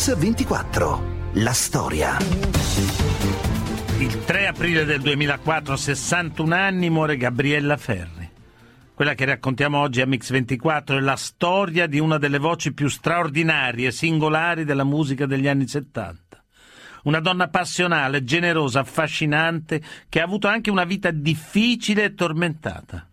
Mix 0.00 0.16
24. 0.16 1.02
La 1.34 1.52
storia. 1.52 2.16
Il 3.98 4.24
3 4.24 4.46
aprile 4.46 4.86
del 4.86 5.02
2004, 5.02 5.76
61 5.76 6.54
anni, 6.54 6.88
muore 6.88 7.18
Gabriella 7.18 7.76
Ferri. 7.76 8.26
Quella 8.94 9.12
che 9.12 9.26
raccontiamo 9.26 9.78
oggi 9.78 10.00
a 10.00 10.06
Mix 10.06 10.30
24 10.30 10.96
è 10.96 11.00
la 11.00 11.16
storia 11.16 11.86
di 11.86 11.98
una 11.98 12.16
delle 12.16 12.38
voci 12.38 12.72
più 12.72 12.88
straordinarie 12.88 13.88
e 13.88 13.92
singolari 13.92 14.64
della 14.64 14.84
musica 14.84 15.26
degli 15.26 15.46
anni 15.46 15.68
70. 15.68 16.44
Una 17.02 17.20
donna 17.20 17.48
passionale, 17.48 18.24
generosa, 18.24 18.80
affascinante, 18.80 19.82
che 20.08 20.22
ha 20.22 20.24
avuto 20.24 20.48
anche 20.48 20.70
una 20.70 20.84
vita 20.84 21.10
difficile 21.10 22.04
e 22.04 22.14
tormentata. 22.14 23.09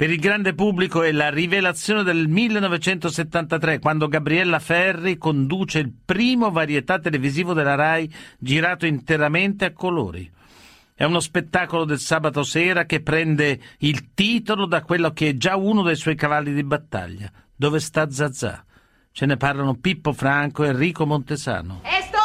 Per 0.00 0.08
il 0.08 0.18
grande 0.18 0.54
pubblico 0.54 1.02
è 1.02 1.12
la 1.12 1.28
rivelazione 1.28 2.02
del 2.02 2.26
1973, 2.26 3.80
quando 3.80 4.08
Gabriella 4.08 4.58
Ferri 4.58 5.18
conduce 5.18 5.78
il 5.78 5.92
primo 6.02 6.50
varietà 6.50 6.98
televisivo 6.98 7.52
della 7.52 7.74
RAI 7.74 8.10
girato 8.38 8.86
interamente 8.86 9.66
a 9.66 9.72
colori. 9.74 10.26
È 10.94 11.04
uno 11.04 11.20
spettacolo 11.20 11.84
del 11.84 11.98
sabato 11.98 12.44
sera 12.44 12.86
che 12.86 13.02
prende 13.02 13.60
il 13.80 14.14
titolo 14.14 14.64
da 14.64 14.80
quello 14.80 15.10
che 15.10 15.28
è 15.28 15.36
già 15.36 15.56
uno 15.56 15.82
dei 15.82 15.96
suoi 15.96 16.14
cavalli 16.14 16.54
di 16.54 16.64
battaglia. 16.64 17.30
Dove 17.54 17.78
sta 17.78 18.10
Zazà? 18.10 18.64
Ce 19.12 19.26
ne 19.26 19.36
parlano 19.36 19.74
Pippo 19.74 20.14
Franco 20.14 20.64
e 20.64 20.68
Enrico 20.68 21.04
Montesano. 21.04 21.82
E 21.84 22.00
sto 22.04 22.19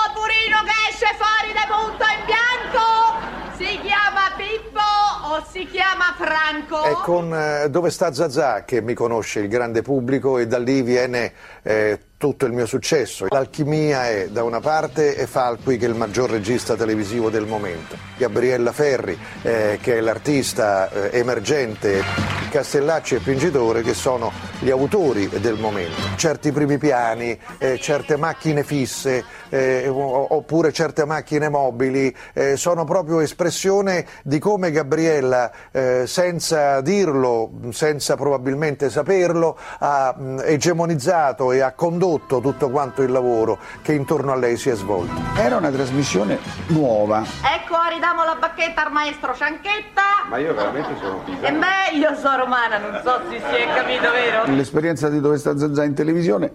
si 5.44 5.66
chiama 5.68 6.14
Franco? 6.18 6.84
È 6.84 6.94
con 7.04 7.34
eh, 7.34 7.70
Dove 7.70 7.90
sta 7.90 8.14
Zazà 8.14 8.64
che 8.64 8.82
mi 8.82 8.94
conosce 8.94 9.40
il 9.40 9.48
grande 9.48 9.82
pubblico 9.82 10.38
e 10.38 10.48
da 10.48 10.60
lì 10.60 10.82
viene 10.82 11.34
eh, 11.64 12.00
tutto 12.26 12.48
il 12.48 12.54
mio 12.54 12.66
successo. 12.66 13.28
L'alchimia 13.30 14.10
è 14.10 14.30
da 14.30 14.42
una 14.42 14.60
parte 14.60 15.16
e 15.16 15.28
Falqui 15.28 15.78
che 15.78 15.86
è 15.86 15.90
il 15.90 15.94
maggior 15.94 16.32
regista 16.32 16.76
televisivo 16.76 17.30
del 17.30 17.46
momento. 17.46 17.96
Gabriella 18.18 18.72
Ferri 18.72 19.16
eh, 19.44 19.78
che 19.80 19.98
è 19.98 20.00
l'artista 20.00 20.90
eh, 20.90 21.20
emergente, 21.20 22.02
Castellacci 22.50 23.14
e 23.14 23.20
Pingitore 23.20 23.84
che 23.84 23.94
sono 23.94 24.32
gli 24.60 24.72
autori 24.72 25.30
del 25.40 25.60
momento. 25.60 26.02
Certi 26.16 26.52
primi 26.52 26.80
piani, 26.80 27.38
eh, 27.60 27.78
certe 27.78 28.18
macchine 28.18 28.64
fisse 28.64 29.24
eh, 29.50 29.88
oppure 29.88 30.72
certe 30.72 31.06
macchine 31.06 31.50
mobili 31.50 32.16
eh, 32.34 32.58
sono 32.58 32.86
proprio 32.86 33.20
espressione 33.20 34.04
di 34.24 34.40
come 34.40 34.72
Gabriella 34.72 35.52
eh, 35.72 36.08
senza 36.08 36.82
dirlo, 36.82 37.52
senza 37.70 38.16
probabilmente 38.16 38.90
saperlo, 38.90 39.56
ha 39.78 40.16
mh, 40.18 40.42
egemonizzato 40.46 41.52
e 41.52 41.60
ha 41.60 41.74
condotto 41.74 42.14
condotto 42.16 42.40
tutto 42.40 42.70
quanto 42.70 43.02
il 43.02 43.12
lavoro 43.12 43.58
che 43.82 43.94
intorno 43.94 44.32
a 44.32 44.36
lei 44.36 44.58
si 44.58 44.70
è 44.70 44.76
svolto. 44.76 45.14
Era 45.36 45.58
una 45.58 45.70
trasmissione 45.70 46.40
nuova. 46.68 47.24
Ecco, 47.24 47.76
ridiamo 47.92 48.24
la 48.24 48.36
bacchetta 48.36 48.86
al 48.86 48.92
maestro 48.92 49.34
Cianchetta. 49.36 50.02
Ma 50.30 50.38
io 50.38 50.54
veramente 50.54 50.96
sono 51.00 51.22
E 51.26 51.32
pisano. 51.32 51.60
beh, 51.60 51.98
io 51.98 52.16
sono 52.16 52.38
romana, 52.38 52.78
non 52.78 53.02
so 53.04 53.22
se 53.30 53.38
si 53.40 53.56
è 53.56 53.68
capito, 53.74 54.12
vero? 54.12 54.54
L'esperienza 54.56 55.10
di 55.10 55.20
Dove 55.20 55.38
sta 55.38 55.58
Zazà 55.58 55.84
in 55.84 55.94
televisione 55.94 56.52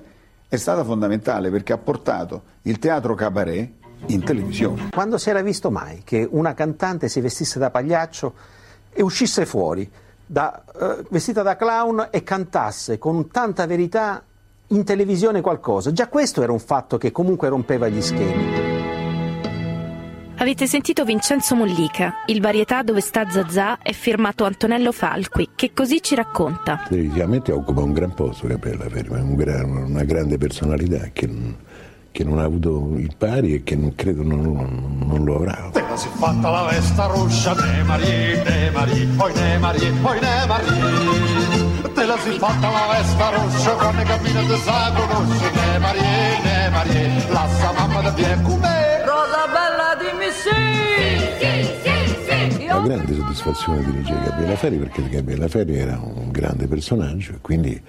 è 0.49 0.57
stata 0.57 0.83
fondamentale 0.83 1.51
perché 1.51 1.73
ha 1.73 1.79
portato 1.79 2.43
il 2.63 2.79
teatro 2.79 3.15
cabaret 3.15 3.71
in 4.07 4.25
televisione. 4.25 4.89
Quando 4.91 5.19
si 5.19 5.29
era 5.31 5.43
visto 5.43 5.71
mai 5.71 6.03
che 6.05 6.27
una 6.31 6.55
cantante 6.55 7.09
si 7.09 7.21
vestisse 7.21 7.59
da 7.59 7.71
pagliaccio 7.71 8.33
e 8.93 9.03
uscisse 9.03 9.45
fuori 9.47 9.89
da, 10.27 10.63
eh, 10.81 11.05
vestita 11.11 11.43
da 11.43 11.57
clown 11.57 12.09
e 12.11 12.23
cantasse 12.23 12.99
con 12.99 13.29
tanta 13.31 13.67
verità 13.67 14.23
in 14.71 14.85
televisione 14.85 15.41
qualcosa? 15.41 15.93
Già 15.93 16.09
questo 16.09 16.43
era 16.43 16.53
un 16.53 16.61
fatto 16.61 16.97
che 16.99 17.11
comunque 17.13 17.49
rompeva 17.49 17.89
gli 17.89 18.01
schemi. 18.01 18.69
Avete 20.37 20.67
sentito 20.67 21.05
Vincenzo 21.05 21.55
Mollica, 21.55 22.15
il 22.27 22.41
varietà 22.41 22.83
dove 22.83 23.03
sta 23.03 23.29
Zazà 23.29 23.79
è 23.83 23.93
firmato 23.93 24.45
Antonello 24.45 24.91
Falqui, 24.91 25.51
che 25.55 25.73
così 25.75 26.01
ci 26.03 26.15
racconta. 26.15 26.85
Televisivamente 26.89 27.53
occupa 27.53 27.83
un 27.83 27.93
gran 27.93 28.15
posto 28.15 28.47
Gabriella 28.47 28.89
Ferri, 28.89 29.09
è 29.09 29.21
un 29.21 29.35
gran- 29.35 29.69
una 29.91 30.05
grande 30.05 30.39
personalità 30.39 31.11
che, 31.13 31.27
non- 31.27 31.57
che 32.11 32.25
non 32.25 32.39
ha 32.39 32.45
avuto 32.45 32.95
il 32.97 33.15
pari 33.19 33.53
e 33.55 33.63
che 33.65 33.77
non, 33.77 33.95
credo 33.95 34.23
non, 34.23 34.41
non- 34.41 34.99
non 35.05 35.25
lo 35.25 35.37
avrà. 35.37 35.69
Te 35.73 35.85
si 35.97 36.07
è 36.07 36.11
fatta 36.13 36.49
la 36.49 36.69
vesta 36.71 37.05
ruscia, 37.07 37.53
ne 37.53 37.83
Marie, 37.83 38.43
ne 38.43 38.71
Marie, 38.71 39.07
poi 39.17 39.35
ne 39.35 39.59
Marie, 39.59 39.91
poi 40.01 40.21
ne 40.21 40.47
Marie. 40.47 41.70
Te 41.83 42.05
la 42.05 42.19
si 42.19 42.31
fatta 42.39 42.71
la 42.71 42.87
vesta 42.93 43.31
ruscia, 43.31 43.71
quando 43.73 44.03
cammina 44.03 44.41
te 44.41 44.57
sa 44.59 44.93
conosce, 44.95 45.51
ne 45.51 45.79
Marie, 45.79 46.41
ne 46.43 46.69
Marie, 46.71 47.29
la 47.31 47.49
sa 47.59 47.73
mamma 47.73 48.01
da 48.03 48.11
via 48.11 48.39
come. 48.41 49.05
Rosa 49.05 49.47
bella, 49.47 49.97
dimmi 49.99 50.31
sì! 50.31 50.51
Sì, 51.41 51.49
sì, 51.83 52.51
sì, 52.53 52.65
Una 52.65 52.81
grande 52.81 53.15
soddisfazione 53.15 53.85
dirigere 53.85 54.21
Gabriella 54.25 54.57
Ferri 54.57 54.77
perché 54.77 55.09
Gabriella 55.09 55.49
Ferri 55.49 55.79
era 55.79 55.99
un 56.03 56.31
grande 56.31 56.67
personaggio 56.67 57.33
e 57.33 57.39
quindi 57.41 57.83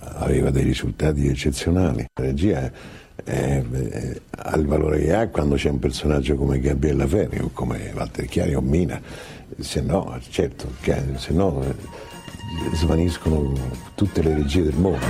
aveva 0.00 0.50
dei 0.50 0.64
risultati 0.64 1.28
eccezionali. 1.28 2.06
La 2.14 2.24
regia 2.24 2.70
ha 3.24 4.56
il 4.56 4.66
valore 4.66 5.00
che 5.00 5.14
ha 5.14 5.28
quando 5.28 5.56
c'è 5.56 5.70
un 5.70 5.78
personaggio 5.78 6.36
come 6.36 6.60
Gabriella 6.60 7.06
Ferri 7.06 7.38
o 7.40 7.50
come 7.52 7.92
Walter 7.94 8.26
Chiari 8.26 8.54
o 8.54 8.60
Mina, 8.60 9.00
se 9.58 9.80
no, 9.80 10.18
certo, 10.28 10.70
se 10.82 11.32
no 11.32 11.62
eh, 11.62 11.74
svaniscono 12.72 13.52
tutte 13.94 14.22
le 14.22 14.34
regie 14.34 14.62
del 14.62 14.76
mondo. 14.76 15.06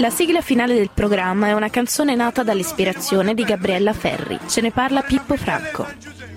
La 0.00 0.10
sigla 0.10 0.40
finale 0.40 0.74
del 0.74 0.90
programma 0.94 1.48
è 1.48 1.52
una 1.52 1.70
canzone 1.70 2.14
nata 2.14 2.44
dall'ispirazione 2.44 3.34
di 3.34 3.42
Gabriella 3.42 3.92
Ferri. 3.92 4.38
Ce 4.46 4.60
ne 4.60 4.70
parla 4.70 5.02
Pippo 5.02 5.36
Franco. 5.36 5.86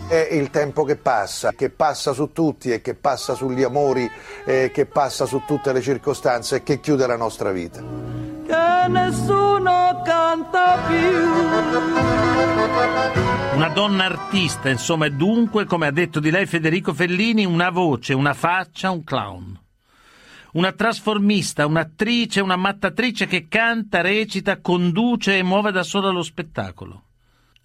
È 0.07 0.27
il 0.31 0.49
tempo 0.49 0.83
che 0.83 0.95
passa, 0.95 1.53
che 1.53 1.69
passa 1.69 2.11
su 2.11 2.31
tutti 2.33 2.71
e 2.71 2.81
che 2.81 2.95
passa 2.95 3.35
sugli 3.35 3.63
amori, 3.63 4.09
eh, 4.45 4.71
che 4.73 4.85
passa 4.87 5.25
su 5.25 5.43
tutte 5.45 5.71
le 5.71 5.81
circostanze 5.81 6.57
e 6.57 6.63
che 6.63 6.79
chiude 6.79 7.05
la 7.05 7.15
nostra 7.15 7.51
vita. 7.51 8.30
Che 8.81 8.87
nessuno 8.87 10.01
canta 10.03 10.79
più. 10.87 10.95
Una 13.55 13.69
donna 13.69 14.05
artista, 14.05 14.69
insomma, 14.69 15.05
e 15.05 15.11
dunque, 15.11 15.65
come 15.65 15.85
ha 15.85 15.91
detto 15.91 16.19
di 16.19 16.31
lei 16.31 16.47
Federico 16.47 16.91
Fellini, 16.91 17.45
una 17.45 17.69
voce, 17.69 18.15
una 18.15 18.33
faccia, 18.33 18.89
un 18.89 19.03
clown. 19.03 19.59
Una 20.53 20.71
trasformista, 20.71 21.67
un'attrice, 21.67 22.41
una 22.41 22.55
mattatrice 22.55 23.27
che 23.27 23.47
canta, 23.47 24.01
recita, 24.01 24.59
conduce 24.61 25.37
e 25.37 25.43
muove 25.43 25.71
da 25.71 25.83
sola 25.83 26.09
lo 26.09 26.23
spettacolo. 26.23 27.03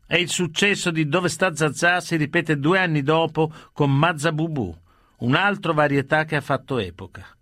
E 0.06 0.20
il 0.20 0.28
successo 0.28 0.90
di 0.90 1.08
Dove 1.08 1.30
sta 1.30 1.54
Zazà 1.54 2.00
si 2.00 2.16
ripete 2.16 2.58
due 2.58 2.78
anni 2.78 3.02
dopo 3.02 3.50
con 3.72 3.90
Mazza 3.90 4.32
Bubu, 4.32 4.76
un 5.20 5.34
altro 5.34 5.72
varietà 5.72 6.26
che 6.26 6.36
ha 6.36 6.42
fatto 6.42 6.78
epoca. 6.78 7.35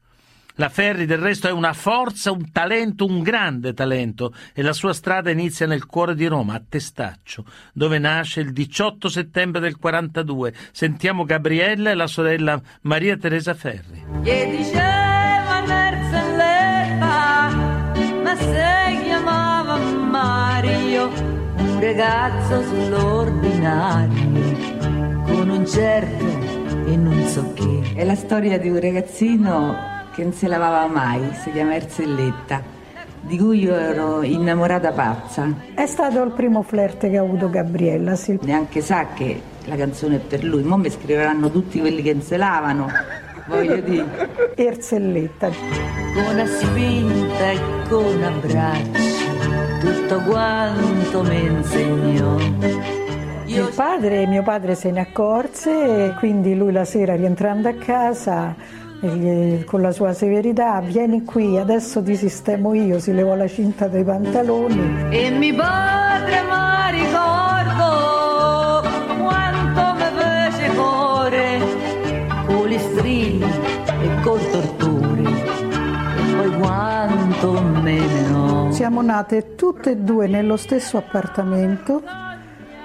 La 0.56 0.68
Ferri 0.68 1.04
del 1.04 1.18
resto 1.18 1.48
è 1.48 1.50
una 1.50 1.72
forza, 1.72 2.30
un 2.30 2.52
talento, 2.52 3.04
un 3.04 3.22
grande 3.22 3.74
talento 3.74 4.32
e 4.54 4.62
la 4.62 4.72
sua 4.72 4.92
strada 4.92 5.32
inizia 5.32 5.66
nel 5.66 5.84
cuore 5.84 6.14
di 6.14 6.26
Roma, 6.26 6.54
a 6.54 6.62
Testaccio, 6.66 7.44
dove 7.72 7.98
nasce 7.98 8.38
il 8.40 8.52
18 8.52 9.08
settembre 9.08 9.60
del 9.60 9.76
42. 9.78 10.54
Sentiamo 10.70 11.24
Gabriella 11.24 11.90
e 11.90 11.94
la 11.94 12.06
sorella 12.06 12.62
Maria 12.82 13.16
Teresa 13.16 13.52
Ferri. 13.54 14.04
Che 14.22 14.54
diceva 14.56 15.60
Merzelletta, 15.66 17.48
ma 18.22 18.36
se 18.36 19.00
chiamava 19.02 19.76
Mario, 19.76 21.08
un 21.56 21.80
ragazzo 21.80 22.62
sull'ordinario, 22.62 24.30
con 25.24 25.48
un 25.48 25.66
certo 25.66 26.24
e 26.86 26.96
non 26.96 27.26
so 27.26 27.52
che. 27.54 27.94
È 27.96 28.04
la 28.04 28.14
storia 28.14 28.56
di 28.56 28.68
un 28.68 28.78
ragazzino 28.78 29.93
che 30.14 30.22
non 30.22 30.32
si 30.32 30.46
lavava 30.46 30.86
mai, 30.86 31.20
si 31.42 31.50
chiama 31.50 31.74
Erzelletta, 31.74 32.62
di 33.20 33.36
cui 33.36 33.64
io 33.64 33.74
ero 33.74 34.22
innamorata 34.22 34.92
pazza. 34.92 35.52
È 35.74 35.86
stato 35.86 36.22
il 36.22 36.30
primo 36.30 36.62
flirt 36.62 37.10
che 37.10 37.18
ha 37.18 37.22
avuto 37.22 37.50
Gabriella, 37.50 38.14
sì. 38.14 38.38
Neanche 38.42 38.80
sa 38.80 39.06
che 39.12 39.40
la 39.64 39.74
canzone 39.74 40.16
è 40.16 40.18
per 40.20 40.44
lui. 40.44 40.62
Mo' 40.62 40.76
mi 40.76 40.90
scriveranno 40.90 41.50
tutti 41.50 41.80
quelli 41.80 42.00
che 42.00 42.12
non 42.12 42.22
si 42.22 42.36
lavano, 42.36 42.86
voglio 43.48 43.80
dire. 43.80 44.52
Erzelletta. 44.54 45.48
Con 45.48 46.24
una 46.32 46.46
spinta 46.46 47.50
e 47.50 47.58
con 47.88 48.22
abbracci, 48.22 49.14
tutto 49.80 50.20
quanto 50.20 51.22
mi 51.24 51.44
insegnò. 51.44 52.36
Il 53.46 53.72
padre, 53.74 54.26
mio 54.26 54.42
padre 54.42 54.74
se 54.74 54.90
ne 54.90 55.00
accorse 55.00 56.06
e 56.06 56.14
quindi 56.18 56.56
lui 56.56 56.72
la 56.72 56.84
sera 56.84 57.14
rientrando 57.14 57.68
a 57.68 57.74
casa 57.74 58.82
con 59.64 59.82
la 59.82 59.92
sua 59.92 60.12
severità 60.12 60.80
vieni 60.80 61.24
qui 61.24 61.58
adesso 61.58 62.02
ti 62.02 62.16
sistemo 62.16 62.72
io 62.74 62.98
si 62.98 63.12
levò 63.12 63.34
la 63.34 63.46
cinta 63.46 63.86
dei 63.86 64.02
pantaloni 64.02 65.10
E 65.10 65.30
mi 65.30 65.52
padre 65.52 66.42
mi 66.42 67.02
ricordo 67.02 68.82
quanto 69.22 69.94
mi 69.94 70.04
fece 70.16 70.74
cuore 70.74 71.58
con 72.46 72.66
gli 72.66 72.78
strilli 72.78 73.44
e 73.44 74.20
col 74.22 74.50
torture, 74.50 75.22
e 75.22 76.34
poi 76.36 76.58
quanto 76.58 77.62
meno. 77.62 78.70
Siamo 78.72 79.02
nate 79.02 79.54
tutte 79.54 79.92
e 79.92 79.96
due 79.96 80.26
nello 80.26 80.56
stesso 80.56 80.96
appartamento 80.96 82.02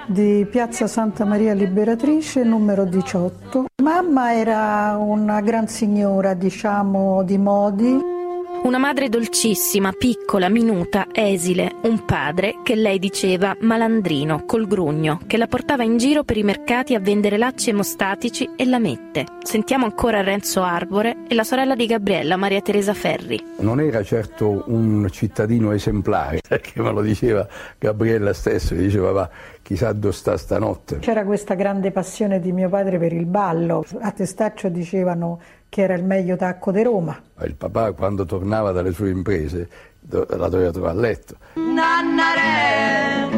di 0.05 0.45
Piazza 0.49 0.87
Santa 0.87 1.25
Maria 1.25 1.53
Liberatrice, 1.53 2.43
numero 2.43 2.85
18. 2.85 3.68
Mamma 3.89 4.35
era 4.35 4.97
una 4.99 5.41
gran 5.41 5.67
signora, 5.67 6.35
diciamo, 6.35 7.23
di 7.23 7.39
modi. 7.39 8.17
Una 8.61 8.77
madre 8.77 9.09
dolcissima, 9.09 9.91
piccola, 9.93 10.47
minuta, 10.47 11.07
esile, 11.11 11.77
un 11.83 12.05
padre 12.05 12.59
che 12.61 12.75
lei 12.75 12.99
diceva 12.99 13.57
malandrino, 13.61 14.43
col 14.45 14.67
grugno, 14.67 15.21
che 15.25 15.37
la 15.37 15.47
portava 15.47 15.83
in 15.83 15.97
giro 15.97 16.23
per 16.23 16.37
i 16.37 16.43
mercati 16.43 16.93
a 16.93 16.99
vendere 16.99 17.37
lacci 17.37 17.71
emostatici 17.71 18.47
e 18.55 18.65
lamette. 18.65 19.25
Sentiamo 19.41 19.85
ancora 19.85 20.21
Renzo 20.21 20.61
Arbore 20.61 21.23
e 21.27 21.33
la 21.33 21.43
sorella 21.43 21.73
di 21.73 21.87
Gabriella, 21.87 22.35
Maria 22.35 22.61
Teresa 22.61 22.93
Ferri. 22.93 23.43
Non 23.59 23.79
era 23.79 24.03
certo 24.03 24.65
un 24.67 25.07
cittadino 25.09 25.71
esemplare, 25.71 26.41
perché 26.47 26.79
me 26.79 26.91
lo 26.91 27.01
diceva 27.01 27.47
Gabriella 27.79 28.33
stesso, 28.33 28.75
gli 28.75 28.83
diceva 28.83 29.11
va, 29.11 29.29
chissà 29.69 29.93
dove 29.93 30.15
sta 30.15 30.35
stanotte. 30.35 30.97
C'era 30.97 31.23
questa 31.23 31.53
grande 31.53 31.91
passione 31.91 32.39
di 32.39 32.51
mio 32.51 32.69
padre 32.69 32.97
per 32.97 33.13
il 33.13 33.27
ballo. 33.27 33.85
A 33.99 34.09
Testaccio 34.09 34.67
dicevano 34.67 35.39
che 35.69 35.83
era 35.83 35.93
il 35.93 36.03
meglio 36.03 36.35
tacco 36.35 36.71
di 36.71 36.81
Roma. 36.81 37.15
Il 37.41 37.53
papà 37.53 37.91
quando 37.91 38.25
tornava 38.25 38.71
dalle 38.71 38.91
sue 38.91 39.11
imprese 39.11 39.69
la 40.09 40.49
doveva 40.49 40.71
trovare 40.71 40.97
a 40.97 40.99
letto. 40.99 41.35
Nannare, 41.53 43.29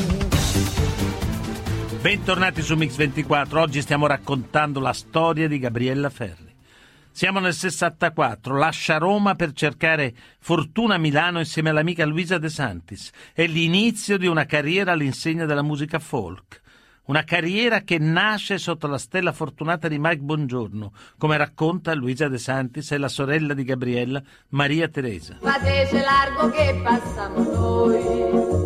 Bentornati 2.04 2.60
su 2.60 2.76
Mix 2.76 2.96
24. 2.96 3.62
Oggi 3.62 3.80
stiamo 3.80 4.06
raccontando 4.06 4.78
la 4.78 4.92
storia 4.92 5.48
di 5.48 5.58
Gabriella 5.58 6.10
Ferri. 6.10 6.54
Siamo 7.10 7.38
nel 7.40 7.54
64, 7.54 8.58
lascia 8.58 8.98
Roma 8.98 9.36
per 9.36 9.52
cercare 9.54 10.12
fortuna 10.38 10.96
a 10.96 10.98
Milano 10.98 11.38
insieme 11.38 11.70
all'amica 11.70 12.04
Luisa 12.04 12.36
De 12.36 12.50
Santis. 12.50 13.10
È 13.32 13.46
l'inizio 13.46 14.18
di 14.18 14.26
una 14.26 14.44
carriera 14.44 14.92
all'insegna 14.92 15.46
della 15.46 15.62
musica 15.62 15.98
folk. 15.98 16.60
Una 17.04 17.24
carriera 17.24 17.80
che 17.80 17.96
nasce 17.96 18.58
sotto 18.58 18.86
la 18.86 18.98
stella 18.98 19.32
fortunata 19.32 19.88
di 19.88 19.98
Mike 19.98 20.20
Bongiorno, 20.20 20.92
come 21.16 21.38
racconta 21.38 21.94
Luisa 21.94 22.28
De 22.28 22.36
Santis 22.36 22.90
e 22.92 22.98
la 22.98 23.08
sorella 23.08 23.54
di 23.54 23.64
Gabriella, 23.64 24.22
Maria 24.50 24.88
Teresa. 24.88 25.38
Fatece 25.40 26.02
largo 26.02 26.50
che 26.50 26.80
passiamo 26.82 27.42
noi, 27.50 28.63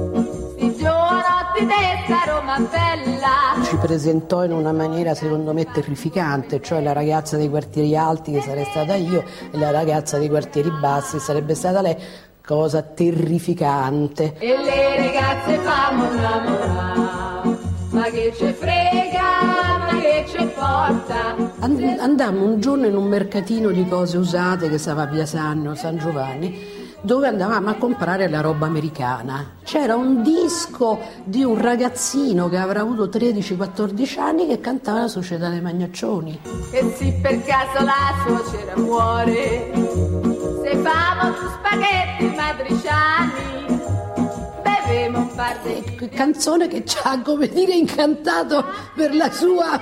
desta 1.67 2.25
Roma 2.27 2.59
bella. 2.59 3.65
Ci 3.65 3.77
presentò 3.77 4.45
in 4.45 4.53
una 4.53 4.73
maniera 4.73 5.15
secondo 5.15 5.53
me 5.53 5.65
terrificante, 5.65 6.61
cioè 6.63 6.81
la 6.81 6.93
ragazza 6.93 7.37
dei 7.37 7.49
quartieri 7.49 7.97
alti 7.97 8.33
che 8.33 8.41
sarei 8.41 8.65
stata 8.65 8.95
io 8.95 9.25
e 9.51 9.59
la 9.59 9.71
ragazza 9.71 10.19
dei 10.19 10.29
quartieri 10.29 10.71
bassi 10.71 11.19
sarebbe 11.19 11.55
stata 11.55 11.81
lei, 11.81 11.97
cosa 12.45 12.83
terrificante. 12.83 14.35
E 14.39 14.57
le 14.57 14.97
ragazze 14.97 15.59
famo 15.59 16.13
innamorare, 16.13 17.59
ma 17.91 18.03
che 18.05 18.33
ci 18.37 18.53
frega, 18.53 19.43
ma 19.43 20.01
che 20.01 20.25
ci 20.29 20.45
porta. 20.55 21.37
And- 21.61 21.99
andammo 21.99 22.45
un 22.45 22.61
giorno 22.61 22.87
in 22.87 22.97
un 22.97 23.07
mercatino 23.07 23.71
di 23.71 23.87
cose 23.87 24.17
usate 24.17 24.69
che 24.69 24.79
stava 24.79 25.03
a 25.03 25.07
Via 25.07 25.27
Sanno, 25.27 25.75
San 25.75 25.99
Giovanni, 25.99 26.78
dove 27.01 27.29
andavamo 27.29 27.71
a 27.71 27.75
comprare 27.75 28.29
la 28.29 28.41
roba 28.41 28.67
americana. 28.67 29.53
C'era 29.63 29.95
un 29.95 30.23
disco 30.23 30.99
di 31.25 31.45
un 31.45 31.61
ragazzino 31.61 32.49
che 32.49 32.57
avrà 32.57 32.81
avuto 32.81 33.07
13-14 33.07 34.19
anni 34.19 34.47
che 34.47 34.61
cantava 34.61 35.01
la 35.01 35.09
Società 35.09 35.49
dei 35.49 35.61
Magnaccioni. 35.61 36.41
E 36.73 36.95
se 36.97 37.19
per 37.23 37.43
caso 37.45 37.85
la 37.85 38.15
suocera 38.27 38.77
muore, 38.77 39.71
se 40.63 40.77
famo 40.77 41.35
tu 41.35 41.47
spaghetti 41.59 42.35
matriciani, 42.35 43.81
bevemo 44.63 45.19
un 45.19 45.35
par 45.35 45.59
di... 45.63 46.09
Canzone 46.09 46.69
che 46.69 46.85
ci 46.85 46.99
ha, 47.03 47.21
come 47.23 47.49
dire, 47.49 47.75
incantato 47.75 48.65
per 48.95 49.15
la 49.15 49.31
sua, 49.31 49.81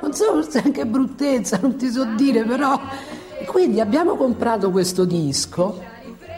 non 0.00 0.12
so, 0.12 0.26
forse 0.26 0.62
anche 0.64 0.86
bruttezza, 0.86 1.58
non 1.60 1.76
ti 1.76 1.90
so 1.90 2.04
dire, 2.04 2.44
però... 2.44 2.80
Quindi 3.46 3.80
abbiamo 3.80 4.14
comprato 4.14 4.70
questo 4.70 5.04
disco 5.04 5.92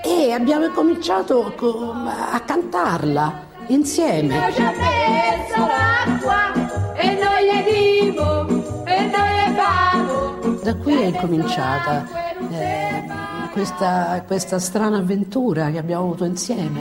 e 0.06 0.32
abbiamo 0.32 0.70
cominciato 0.70 1.53
co- 1.56 1.93
a 1.93 2.38
cantarla 2.41 3.44
insieme. 3.67 4.53
Ci 4.53 4.62
ha 4.62 4.70
messo 4.70 5.67
l'acqua 5.67 6.94
e 6.94 7.19
noi 7.20 7.44
gli 7.44 8.11
dimo 8.12 8.85
e 8.85 9.00
noi 9.00 9.35
le 9.35 9.55
famo. 9.56 10.58
Da 10.62 10.75
qui 10.76 10.94
è 10.94 11.06
incominciata 11.06 12.06
eh, 12.50 13.05
questa, 13.50 14.23
questa 14.25 14.61
strana 14.61 14.99
avventura 14.99 15.70
che 15.70 15.79
abbiamo 15.79 16.05
avuto 16.05 16.25
insieme. 16.25 16.81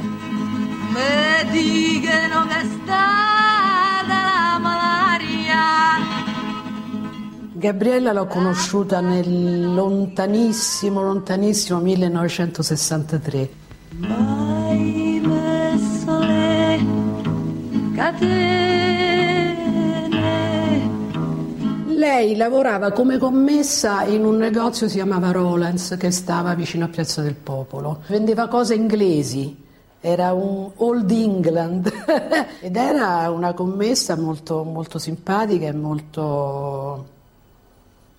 Me 0.94 1.50
dicono 1.50 2.46
che 2.48 2.60
è 2.60 2.66
Gabriella 7.66 8.14
l'ho 8.14 8.28
conosciuta 8.28 9.00
nel 9.00 9.74
lontanissimo, 9.74 11.02
lontanissimo 11.02 11.80
1963. 11.80 13.50
Hai 14.02 15.20
messo 15.24 16.20
le 16.20 16.80
catene. 17.96 19.64
Lei 21.88 22.36
lavorava 22.36 22.92
come 22.92 23.18
commessa 23.18 24.04
in 24.04 24.26
un 24.26 24.38
negozio 24.38 24.86
che 24.86 24.92
si 24.92 24.98
chiamava 24.98 25.32
Rollins 25.32 25.96
che 25.98 26.12
stava 26.12 26.54
vicino 26.54 26.86
a 26.86 26.90
Piazza 26.90 27.24
del 27.24 27.34
Popolo. 27.34 28.04
Vendeva 28.10 28.48
cose 28.48 28.76
inglesi, 28.76 29.60
era 30.02 30.34
un 30.34 30.70
Old 30.76 31.10
England 31.10 31.92
ed 32.62 32.76
era 32.76 33.32
una 33.32 33.54
commessa 33.54 34.16
molto, 34.16 34.64
molto 34.64 35.00
simpatica 35.00 35.66
e 35.66 35.74
molto 35.74 37.14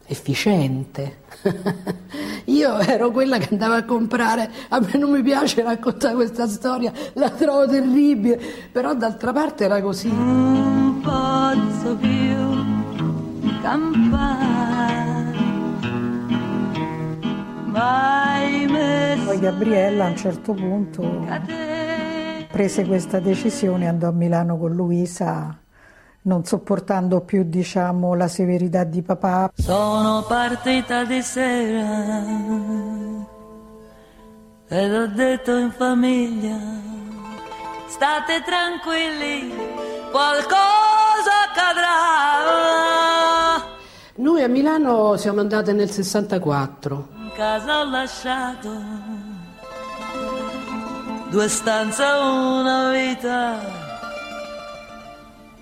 efficiente. 0.06 1.24
Io 2.46 2.78
ero 2.78 3.10
quella 3.10 3.38
che 3.38 3.48
andava 3.50 3.76
a 3.76 3.84
comprare, 3.84 4.50
a 4.68 4.80
me 4.80 4.98
non 4.98 5.10
mi 5.10 5.22
piace 5.22 5.62
raccontare 5.62 6.14
questa 6.14 6.46
storia, 6.48 6.92
la 7.14 7.30
trovo 7.30 7.66
terribile, 7.66 8.40
però 8.70 8.94
d'altra 8.94 9.32
parte 9.32 9.64
era 9.64 9.80
così. 9.80 10.08
Non 10.12 11.00
posso 11.02 11.96
più 11.96 13.60
campare. 13.60 14.94
Mai 17.66 18.66
messo 18.66 19.24
Poi 19.26 19.38
Gabriella 19.38 20.06
a 20.06 20.08
un 20.08 20.16
certo 20.16 20.54
punto 20.54 21.84
prese 22.56 22.86
questa 22.86 23.20
decisione, 23.20 23.86
andò 23.86 24.08
a 24.08 24.12
Milano 24.12 24.56
con 24.56 24.72
Luisa, 24.72 25.58
non 26.26 26.44
sopportando 26.44 27.20
più 27.22 27.44
diciamo, 27.44 28.14
la 28.14 28.28
severità 28.28 28.84
di 28.84 29.02
papà. 29.02 29.50
Sono 29.54 30.24
partita 30.26 31.04
di 31.04 31.22
sera 31.22 32.34
ed 34.68 34.92
ho 34.92 35.06
detto 35.06 35.56
in 35.56 35.70
famiglia, 35.70 36.58
state 37.86 38.42
tranquilli, 38.44 39.54
qualcosa 40.10 41.30
accadrà. 41.48 41.94
Noi 44.16 44.42
a 44.42 44.48
Milano 44.48 45.16
siamo 45.16 45.40
andate 45.40 45.72
nel 45.72 45.90
64. 45.90 47.08
In 47.16 47.30
casa 47.34 47.80
ho 47.80 47.84
lasciato 47.88 48.70
due 51.30 51.48
stanze 51.48 52.02
e 52.02 52.12
una 52.12 52.90
vita, 52.90 53.85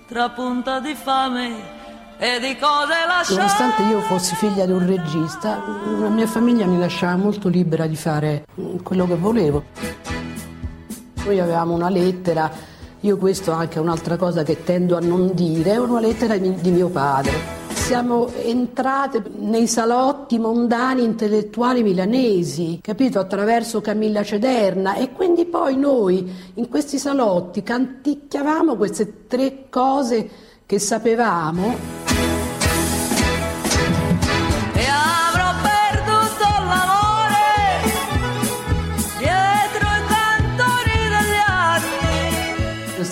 tra 0.07 0.29
punta 0.29 0.79
di 0.79 0.93
fame 0.93 1.73
e 2.17 2.39
di 2.39 2.55
cose 2.57 2.93
lasciate. 3.07 3.35
Nonostante 3.35 3.83
io 3.83 3.99
fossi 4.01 4.35
figlia 4.35 4.65
di 4.65 4.71
un 4.71 4.85
regista, 4.85 5.61
la 5.99 6.09
mia 6.09 6.27
famiglia 6.27 6.67
mi 6.67 6.77
lasciava 6.77 7.15
molto 7.15 7.49
libera 7.49 7.87
di 7.87 7.95
fare 7.95 8.45
mm, 8.59 8.77
quello 8.83 9.07
che 9.07 9.15
volevo. 9.15 9.63
Noi 11.25 11.39
avevamo 11.39 11.73
una 11.73 11.89
lettera, 11.89 12.51
io 12.99 13.17
questo 13.17 13.51
anche 13.51 13.77
è 13.77 13.81
un'altra 13.81 14.15
cosa 14.15 14.43
che 14.43 14.63
tendo 14.63 14.95
a 14.95 14.99
non 14.99 15.33
dire, 15.33 15.77
una 15.77 15.99
lettera 15.99 16.37
di 16.37 16.71
mio 16.71 16.89
padre. 16.89 17.64
Siamo 17.85 18.29
entrate 18.33 19.21
nei 19.37 19.67
salotti 19.67 20.39
mondani 20.39 21.03
intellettuali 21.03 21.83
milanesi, 21.83 22.79
capito, 22.81 23.19
attraverso 23.19 23.79
Camilla 23.79 24.23
Cederna. 24.23 24.95
E 24.95 25.11
quindi 25.11 25.45
poi 25.45 25.77
noi 25.77 26.27
in 26.55 26.67
questi 26.67 26.97
salotti 26.97 27.61
canticchiavamo 27.61 28.75
queste 28.75 29.27
tre 29.27 29.69
cose 29.69 30.27
che 30.65 30.79
sapevamo 30.79 32.04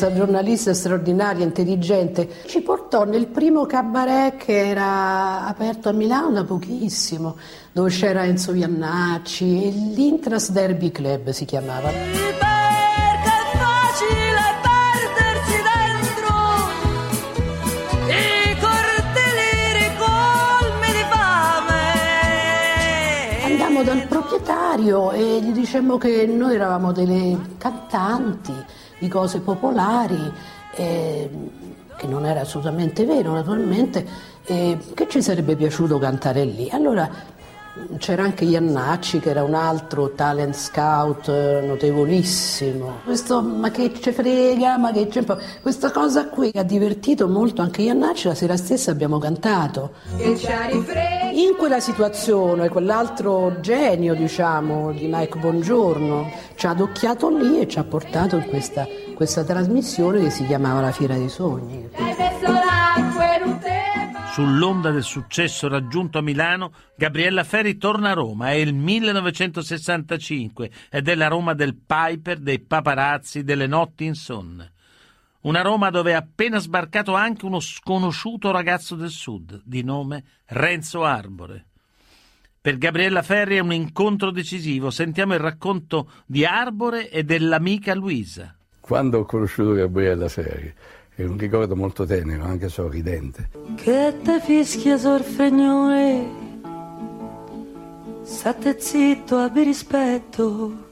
Questa 0.03 0.19
giornalista 0.19 0.74
straordinaria, 0.74 1.45
intelligente, 1.45 2.27
ci 2.48 2.60
portò 2.60 3.05
nel 3.05 3.27
primo 3.27 3.65
cabaret 3.65 4.36
che 4.36 4.67
era 4.67 5.45
aperto 5.45 5.88
a 5.88 5.93
Milano 5.93 6.31
da 6.31 6.43
pochissimo, 6.43 7.38
dove 7.72 7.89
c'era 7.89 8.25
Enzo 8.25 8.51
Viannacci, 8.51 9.63
e 9.63 9.69
l'Intras 9.95 10.51
Derby 10.51 10.91
Club 10.91 11.29
si 11.29 11.45
chiamava. 11.45 11.88
Perché 11.88 12.10
è 12.10 13.45
facile 13.55 14.41
perdersi 14.67 15.55
dentro 15.72 16.36
i 18.10 18.60
cortili 18.60 19.55
ricolmi 19.86 20.91
di 20.91 21.05
fame. 21.07 21.81
Andammo 23.53 23.83
dal 23.83 24.05
proprietario 24.05 25.13
e 25.13 25.39
gli 25.41 25.53
dicemmo 25.53 25.98
che 25.98 26.25
noi 26.25 26.55
eravamo 26.55 26.91
delle 26.91 27.39
cantanti 27.57 28.51
di 29.03 29.10
cose 29.10 29.41
popolari, 29.41 30.31
eh, 30.75 31.29
che 31.98 32.07
non 32.07 32.25
era 32.25 32.39
assolutamente 32.39 33.03
vero 33.03 33.33
naturalmente, 33.33 34.07
e 34.45 34.77
che 34.93 35.10
ci 35.10 35.22
sarebbe 35.22 35.57
piaciuto 35.57 36.00
cantare 36.00 36.45
lì. 36.45 36.69
Allora 36.72 37.10
c'era 37.98 38.24
anche 38.24 38.46
Iannacci 38.46 39.20
che 39.20 39.30
era 39.32 39.44
un 39.44 39.56
altro 39.56 40.12
talent 40.12 40.53
scout 40.53 41.27
eh, 41.27 41.63
notevolissimo. 41.65 43.00
Questo, 43.03 43.42
ma 43.42 43.72
che 43.72 43.92
ci 44.00 44.12
frega, 44.12 44.77
ma 44.77 44.92
che 44.92 45.08
c'è... 45.08 45.24
Questa 45.62 45.92
cosa 45.92 46.27
qui 46.27 46.51
ha 46.53 46.63
divertito 46.63 47.27
molto 47.27 47.62
anche 47.62 47.82
Iannacci, 47.82 48.27
la 48.27 48.36
sera 48.36 48.58
stessa 48.58 48.92
abbiamo 48.92 49.18
cantato. 49.18 49.94
E 50.18 50.38
ci 50.38 50.51
ha 50.51 50.68
rifregi. 50.68 51.44
In 51.44 51.56
quella 51.58 51.80
situazione, 51.80 52.70
quell'altro 52.70 53.60
genio, 53.60 54.13
diciamo, 54.13 54.92
di 54.92 55.08
Mike 55.12 55.39
Bongiorno, 55.39 56.30
ci 56.56 56.68
ha 56.68 56.72
adocchiato 56.72 57.30
lì 57.30 57.60
e 57.60 57.68
ci 57.68 57.80
ha 57.80 57.84
portato 57.84 58.36
in 58.36 58.46
questa, 58.48 58.88
questa 59.15 59.44
trasmissione 59.44 60.22
che 60.22 60.30
si 60.30 60.46
chiamava 60.46 60.82
La 60.82 60.92
Fiera 60.92 61.15
dei 61.15 61.30
Sogni. 61.30 61.89
Sull'onda 64.34 64.90
del 64.90 65.04
successo 65.04 65.68
raggiunto 65.68 66.18
a 66.18 66.24
Milano, 66.24 66.74
Gabriella 66.96 67.44
Ferri 67.44 67.78
torna 67.78 68.10
a 68.10 68.13
Roma. 68.13 68.50
È 68.50 68.54
il 68.54 68.74
1965 68.74 70.72
ed 70.90 71.08
è 71.08 71.13
la 71.13 71.28
Roma 71.28 71.54
del 71.54 71.75
Piper, 71.75 72.40
dei 72.40 72.60
paparazzi, 72.60 73.44
delle 73.44 73.68
notti 73.68 74.06
insonne. 74.06 74.72
Una 75.42 75.62
Roma 75.62 75.92
dove 75.92 76.13
è 76.13 76.16
appena 76.16 76.58
sbarcato 76.58 77.13
anche 77.13 77.46
uno 77.46 77.60
sconosciuto 77.60 78.50
ragazzo 78.50 78.96
del 78.96 79.12
sud, 79.12 79.62
di 79.63 79.84
nome 79.84 80.24
Renzo 80.46 81.04
Arbore. 81.04 81.66
Per 82.60 82.80
Gabriella 82.80 83.22
Ferri 83.22 83.58
è 83.58 83.60
un 83.60 83.72
incontro 83.72 84.32
decisivo. 84.32 84.90
Sentiamo 84.90 85.36
il 85.36 85.42
racconto 85.42 86.10
di 86.25 86.44
Arbore 86.44 87.12
e 87.12 87.24
dell'amica 87.24 87.94
Luisa. 87.94 88.56
Quando 88.80 89.20
ho 89.20 89.25
conosciuto 89.25 89.74
Gabriella 89.74 90.28
Ferri, 90.28 90.74
è 91.15 91.24
un 91.24 91.38
ricordo 91.38 91.75
molto 91.75 92.05
tenero, 92.05 92.43
anche 92.43 92.70
sorridente. 92.70 93.50
Che 93.75 94.15
te 94.24 94.39
fischia 94.39 94.98
sorfregnone, 94.98 96.27
state 98.24 98.79
zitto, 98.79 99.38
abbi 99.38 99.63
rispetto. 99.63 100.91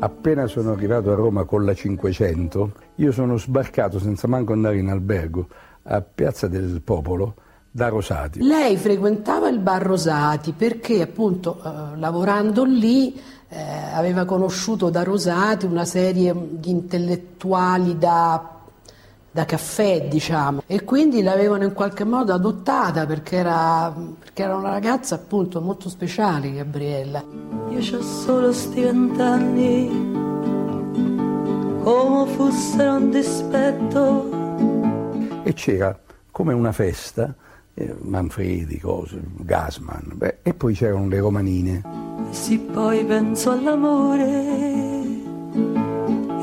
Appena 0.00 0.46
sono 0.46 0.72
arrivato 0.72 1.12
a 1.12 1.14
Roma 1.14 1.44
con 1.44 1.64
la 1.64 1.72
500, 1.72 2.72
io 2.96 3.12
sono 3.12 3.38
sbarcato 3.38 3.98
senza 3.98 4.26
manco 4.26 4.52
andare 4.52 4.78
in 4.78 4.88
albergo 4.88 5.46
a 5.84 6.00
Piazza 6.00 6.48
del 6.48 6.82
Popolo 6.82 7.36
da 7.70 7.88
Rosati. 7.88 8.42
Lei 8.42 8.76
frequentava 8.76 9.48
il 9.48 9.58
bar 9.58 9.82
Rosati 9.82 10.52
perché 10.52 11.00
appunto 11.00 11.60
eh, 11.64 11.96
lavorando 11.96 12.64
lì 12.64 13.18
eh, 13.48 13.62
aveva 13.92 14.24
conosciuto 14.24 14.90
da 14.90 15.02
Rosati 15.02 15.66
una 15.66 15.84
serie 15.84 16.34
di 16.50 16.70
intellettuali 16.70 17.96
da, 17.98 18.53
da 19.34 19.44
caffè, 19.46 20.06
diciamo, 20.06 20.62
e 20.64 20.84
quindi 20.84 21.20
l'avevano 21.20 21.64
in 21.64 21.72
qualche 21.72 22.04
modo 22.04 22.32
adottata 22.32 23.04
perché 23.04 23.38
era, 23.38 23.92
perché 24.20 24.44
era 24.44 24.54
una 24.54 24.70
ragazza 24.70 25.16
appunto 25.16 25.60
molto 25.60 25.88
speciale, 25.88 26.52
Gabriella. 26.52 27.20
Io 27.70 27.80
c'ho 27.80 28.00
solo 28.00 28.52
sti 28.52 28.80
vent'anni, 28.80 29.88
come 31.82 32.30
fossero 32.30 32.94
un 32.94 33.10
dispetto. 33.10 34.30
E 35.42 35.52
c'era 35.52 35.98
come 36.30 36.52
una 36.52 36.70
festa, 36.70 37.34
eh, 37.74 37.92
Manfredi, 38.02 38.78
cose, 38.78 39.20
Gasman, 39.38 40.12
beh, 40.14 40.38
e 40.42 40.54
poi 40.54 40.74
c'erano 40.74 41.08
le 41.08 41.18
romanine. 41.18 41.82
Se 42.30 42.56
poi 42.56 43.04
penso 43.04 43.50
all'amore, 43.50 44.93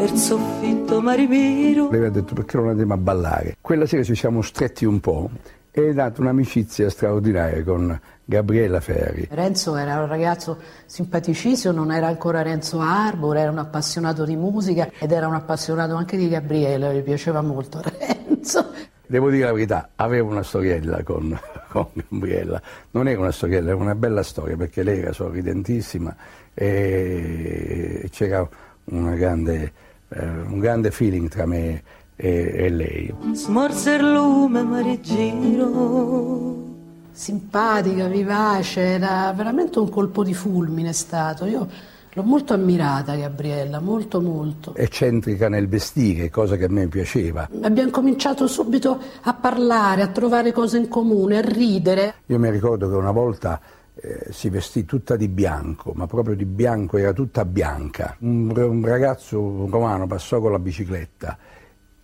il 0.03 0.17
soffitto 0.17 1.01
marimiro. 1.01 1.89
Lei 1.89 1.99
mi 1.99 2.05
ha 2.07 2.09
detto 2.09 2.33
perché 2.33 2.57
non 2.57 2.69
andiamo 2.69 2.93
a 2.93 2.97
ballare. 2.97 3.57
Quella 3.61 3.85
sera 3.85 4.03
ci 4.03 4.15
siamo 4.15 4.41
stretti 4.41 4.85
un 4.85 4.99
po' 4.99 5.29
e 5.69 5.89
è 5.89 5.93
nata 5.93 6.21
un'amicizia 6.21 6.89
straordinaria 6.89 7.63
con 7.63 7.99
Gabriella 8.25 8.79
Ferri. 8.79 9.27
Renzo 9.29 9.75
era 9.75 9.99
un 10.01 10.07
ragazzo 10.07 10.57
simpaticissimo, 10.85 11.73
non 11.73 11.91
era 11.91 12.07
ancora 12.07 12.41
Renzo 12.41 12.79
Arbor, 12.79 13.37
era 13.37 13.51
un 13.51 13.59
appassionato 13.59 14.25
di 14.25 14.35
musica 14.35 14.89
ed 14.97 15.11
era 15.11 15.27
un 15.27 15.35
appassionato 15.35 15.95
anche 15.95 16.17
di 16.17 16.27
Gabriella, 16.27 16.91
gli 16.91 17.01
piaceva 17.01 17.41
molto 17.41 17.81
Renzo. 17.81 18.71
Devo 19.05 19.29
dire 19.29 19.45
la 19.45 19.53
verità, 19.53 19.89
avevo 19.95 20.29
una 20.29 20.43
storiella 20.43 21.03
con, 21.03 21.37
con 21.69 21.87
Gabriella, 21.93 22.61
non 22.91 23.07
era 23.07 23.19
una 23.19 23.31
storiella, 23.31 23.71
era 23.71 23.77
una 23.77 23.95
bella 23.95 24.23
storia 24.23 24.55
perché 24.55 24.83
lei 24.83 24.99
era 24.99 25.13
sorridentissima 25.13 26.15
e 26.53 28.07
c'era 28.11 28.47
una 28.85 29.15
grande, 29.15 29.71
eh, 30.13 30.25
un 30.25 30.59
grande 30.59 30.91
feeling 30.91 31.29
tra 31.29 31.45
me 31.45 31.81
e, 32.15 32.51
e 32.53 32.69
lei. 32.69 33.13
Smorse 33.33 33.93
il 33.93 34.11
lume, 34.11 34.63
ma 34.63 34.81
rigiro. 34.81 36.69
Simpatica, 37.11 38.07
vivace, 38.07 38.81
era 38.81 39.33
veramente 39.35 39.79
un 39.79 39.89
colpo 39.89 40.23
di 40.23 40.33
fulmine 40.33 40.89
è 40.89 40.93
stato. 40.93 41.45
Io 41.45 41.67
l'ho 42.13 42.23
molto 42.23 42.53
ammirata 42.53 43.15
Gabriella, 43.15 43.79
molto 43.79 44.21
molto. 44.21 44.75
Eccentrica 44.75 45.49
nel 45.49 45.67
vestire, 45.67 46.29
cosa 46.29 46.57
che 46.57 46.65
a 46.65 46.69
me 46.69 46.87
piaceva. 46.87 47.49
Abbiamo 47.61 47.89
cominciato 47.89 48.47
subito 48.47 48.99
a 49.21 49.33
parlare, 49.33 50.01
a 50.01 50.07
trovare 50.07 50.51
cose 50.51 50.77
in 50.77 50.87
comune, 50.87 51.37
a 51.37 51.41
ridere. 51.41 52.15
Io 52.27 52.39
mi 52.39 52.49
ricordo 52.49 52.89
che 52.89 52.95
una 52.95 53.11
volta 53.11 53.59
eh, 53.95 54.27
si 54.31 54.49
vestì 54.49 54.85
tutta 54.85 55.15
di 55.15 55.27
bianco, 55.27 55.91
ma 55.95 56.07
proprio 56.07 56.35
di 56.35 56.45
bianco, 56.45 56.97
era 56.97 57.13
tutta 57.13 57.45
bianca. 57.45 58.15
Un, 58.19 58.51
un 58.55 58.85
ragazzo 58.85 59.67
romano 59.69 60.07
passò 60.07 60.39
con 60.39 60.51
la 60.51 60.59
bicicletta 60.59 61.37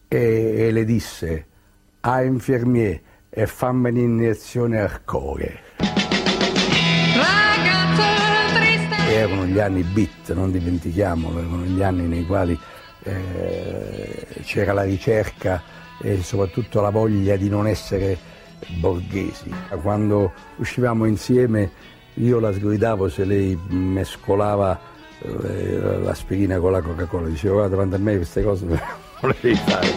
e, 0.07 0.53
e 0.57 0.71
le 0.71 0.85
disse 0.85 1.45
a 2.01 2.21
infermier 2.23 3.01
e 3.29 3.47
fammi 3.47 3.89
un'iniezione 3.89 4.79
al 4.79 5.03
cuore. 5.03 5.59
Erano 9.09 9.45
gli 9.45 9.59
anni 9.59 9.83
beat, 9.83 10.33
non 10.33 10.51
dimentichiamolo, 10.51 11.39
erano 11.39 11.63
gli 11.63 11.81
anni 11.81 12.07
nei 12.07 12.25
quali 12.25 12.57
eh, 13.03 14.27
c'era 14.41 14.73
la 14.73 14.83
ricerca 14.83 15.61
e 16.01 16.21
soprattutto 16.21 16.81
la 16.81 16.89
voglia 16.89 17.35
di 17.35 17.49
non 17.49 17.67
essere 17.67 18.35
borghesi. 18.79 19.53
Quando 19.81 20.31
uscivamo 20.57 21.05
insieme 21.05 21.71
io 22.15 22.39
la 22.39 22.51
sgridavo 22.51 23.09
se 23.09 23.25
lei 23.25 23.57
mescolava 23.69 24.79
eh, 25.19 25.99
l'aspirina 26.01 26.59
con 26.59 26.71
la 26.71 26.81
Coca-Cola, 26.81 27.27
dicevo 27.27 27.55
guarda 27.55 27.75
davanti 27.75 27.95
a 27.95 27.99
me 27.99 28.15
queste 28.15 28.43
cose 28.43 28.65
non 28.65 28.79
le 29.21 29.35
devi 29.39 29.55
fare. 29.55 29.87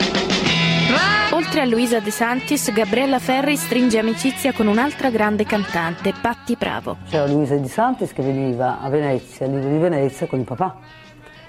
Oltre 1.33 1.61
a 1.61 1.65
Luisa 1.65 2.01
De 2.01 2.11
Santis, 2.11 2.73
Gabriella 2.73 3.19
Ferri 3.19 3.57
stringe 3.57 3.99
amicizia 3.99 4.53
con 4.53 4.67
un'altra 4.67 5.11
grande 5.11 5.45
cantante, 5.45 6.13
Patti 6.21 6.57
Bravo. 6.59 6.99
C'era 7.09 7.27
Luisa 7.27 7.55
Di 7.55 7.69
Santis 7.69 8.13
che 8.13 8.23
veniva 8.23 8.81
a 8.81 8.89
Venezia, 8.89 9.47
al 9.47 9.53
Lido 9.53 9.69
di 9.69 9.79
Venezia, 9.79 10.27
con 10.27 10.41
il 10.41 10.45
papà. 10.45 10.77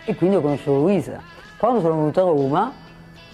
E 0.06 0.16
quindi 0.16 0.36
ho 0.36 0.42
conosciuto 0.42 0.78
Luisa. 0.78 1.22
Quando 1.58 1.82
sono 1.82 1.96
venuta 1.96 2.22
a 2.22 2.26
Roma, 2.26 2.72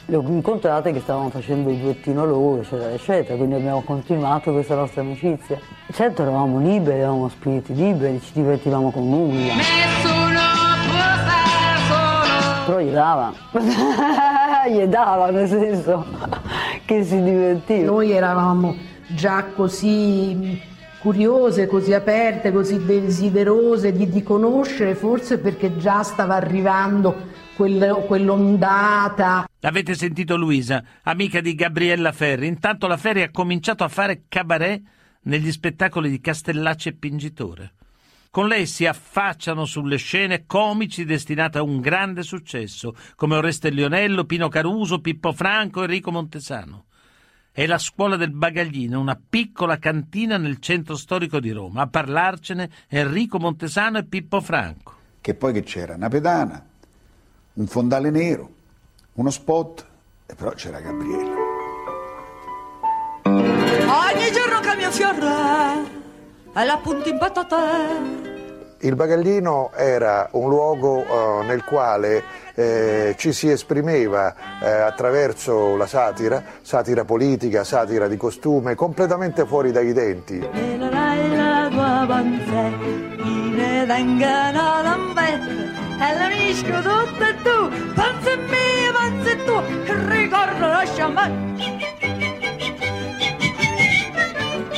le 0.10 0.16
ho 0.16 0.24
incontrate 0.26 0.94
che 0.94 1.02
stavano 1.02 1.30
facendo 1.30 1.70
il 1.70 1.80
duettino 1.80 2.26
loro, 2.26 2.62
eccetera, 2.62 2.92
eccetera. 2.92 3.36
Quindi 3.36 3.56
abbiamo 3.56 3.82
continuato 3.82 4.54
questa 4.54 4.76
nostra 4.76 5.02
amicizia. 5.02 5.60
Certo 5.92 6.22
eravamo 6.22 6.60
liberi, 6.60 7.00
eravamo 7.00 7.28
spiriti 7.28 7.74
liberi, 7.74 8.22
ci 8.22 8.32
divertivamo 8.34 8.90
con 8.90 9.10
nulla. 9.10 9.54
Nessuno 9.54 10.40
può 10.86 10.98
fare 11.26 11.80
solo 11.90 12.66
Però 12.66 12.80
gli 12.80 12.92
dava, 12.92 13.34
gli 14.70 14.86
dava 14.86 15.30
nel 15.30 15.48
senso 15.50 16.06
che 16.86 17.04
si 17.04 17.22
divertiva. 17.22 17.92
Noi 17.92 18.12
eravamo 18.12 18.76
già 19.08 19.44
così 19.54 20.62
curiose, 21.02 21.68
così 21.68 21.94
aperte, 21.94 22.54
così 22.54 22.86
desiderose 22.86 23.92
di, 23.92 24.10
di 24.10 24.24
conoscere, 24.24 24.96
forse 24.96 25.38
perché 25.38 25.76
già 25.76 26.02
stava 26.02 26.36
arrivando 26.36 27.36
quel- 27.58 28.04
quell'ondata. 28.06 29.50
Avete 29.62 29.96
sentito 29.96 30.38
Luisa, 30.38 30.84
amica 31.02 31.42
di 31.42 31.56
Gabriella 31.56 32.12
Ferri. 32.12 32.46
Intanto 32.46 32.86
la 32.86 32.98
Ferri 32.98 33.24
ha 33.24 33.32
cominciato 33.32 33.84
a 33.84 33.88
fare 33.88 34.26
cabaret 34.30 34.82
negli 35.24 35.52
spettacoli 35.52 36.12
di 36.12 36.22
Castellacci 36.22 36.90
e 36.90 36.94
Pingitore. 36.94 37.74
Con 38.30 38.48
lei 38.48 38.68
si 38.68 38.86
affacciano 38.86 39.66
sulle 39.66 39.98
scene 39.98 40.46
comici 40.46 41.04
destinate 41.04 41.58
a 41.58 41.64
un 41.64 41.82
grande 41.82 42.22
successo, 42.22 42.96
come 43.16 43.36
Oreste 43.36 43.72
Lionello, 43.72 44.26
Pino 44.26 44.48
Caruso, 44.50 45.02
Pippo 45.02 45.34
Franco, 45.34 45.82
Enrico 45.82 46.12
Montesano. 46.12 46.86
È 47.52 47.66
la 47.66 47.80
scuola 47.80 48.18
del 48.18 48.30
Bagaglino, 48.30 49.00
una 49.00 49.20
piccola 49.20 49.80
cantina 49.80 50.38
nel 50.38 50.60
centro 50.60 50.96
storico 50.96 51.40
di 51.40 51.50
Roma. 51.50 51.82
A 51.82 51.88
parlarcene 51.88 52.70
Enrico 52.88 53.40
Montesano 53.40 53.98
e 53.98 54.06
Pippo 54.06 54.42
Franco. 54.42 54.94
Che 55.20 55.34
poi 55.34 55.54
che 55.54 55.64
c'era? 55.64 55.96
Una 55.96 56.08
pedana, 56.08 56.64
un 57.58 57.66
fondale 57.66 58.12
nero, 58.12 58.50
uno 59.14 59.32
spot, 59.32 59.86
e 60.28 60.36
però 60.36 60.52
c'era 60.52 60.80
Gabriele. 60.80 61.32
Ogni 63.24 64.32
giorno 64.32 64.60
cambia 64.62 64.92
fiore 64.92 65.26
e 66.54 66.66
la 66.66 66.80
punta 66.82 67.10
in 67.10 67.18
patata. 67.18 68.26
Il 68.80 68.96
Bagaglino 68.96 69.72
era 69.74 70.30
un 70.34 70.50
luogo 70.50 71.04
eh, 71.04 71.46
nel 71.48 71.64
quale 71.64 72.24
eh, 72.54 73.16
ci 73.18 73.34
si 73.34 73.50
esprimeva 73.50 74.36
eh, 74.62 74.70
attraverso 74.70 75.76
la 75.76 75.88
satira, 75.88 76.44
satira 76.62 77.04
politica, 77.06 77.64
satira 77.64 78.08
di 78.08 78.18
costume, 78.18 78.76
completamente 78.76 79.48
fuori 79.48 79.72
dai 79.72 79.94
denti. 79.94 80.48
E 86.00 86.64
tutta 86.64 87.28
e 87.28 87.36
tu, 87.42 87.94
panza 87.96 88.36
mia, 88.36 88.92
panza 88.94 89.32
e 89.32 89.44
tu, 89.44 89.60
ricordo 90.08 90.68
la 90.68 90.84
champagne. 90.86 91.80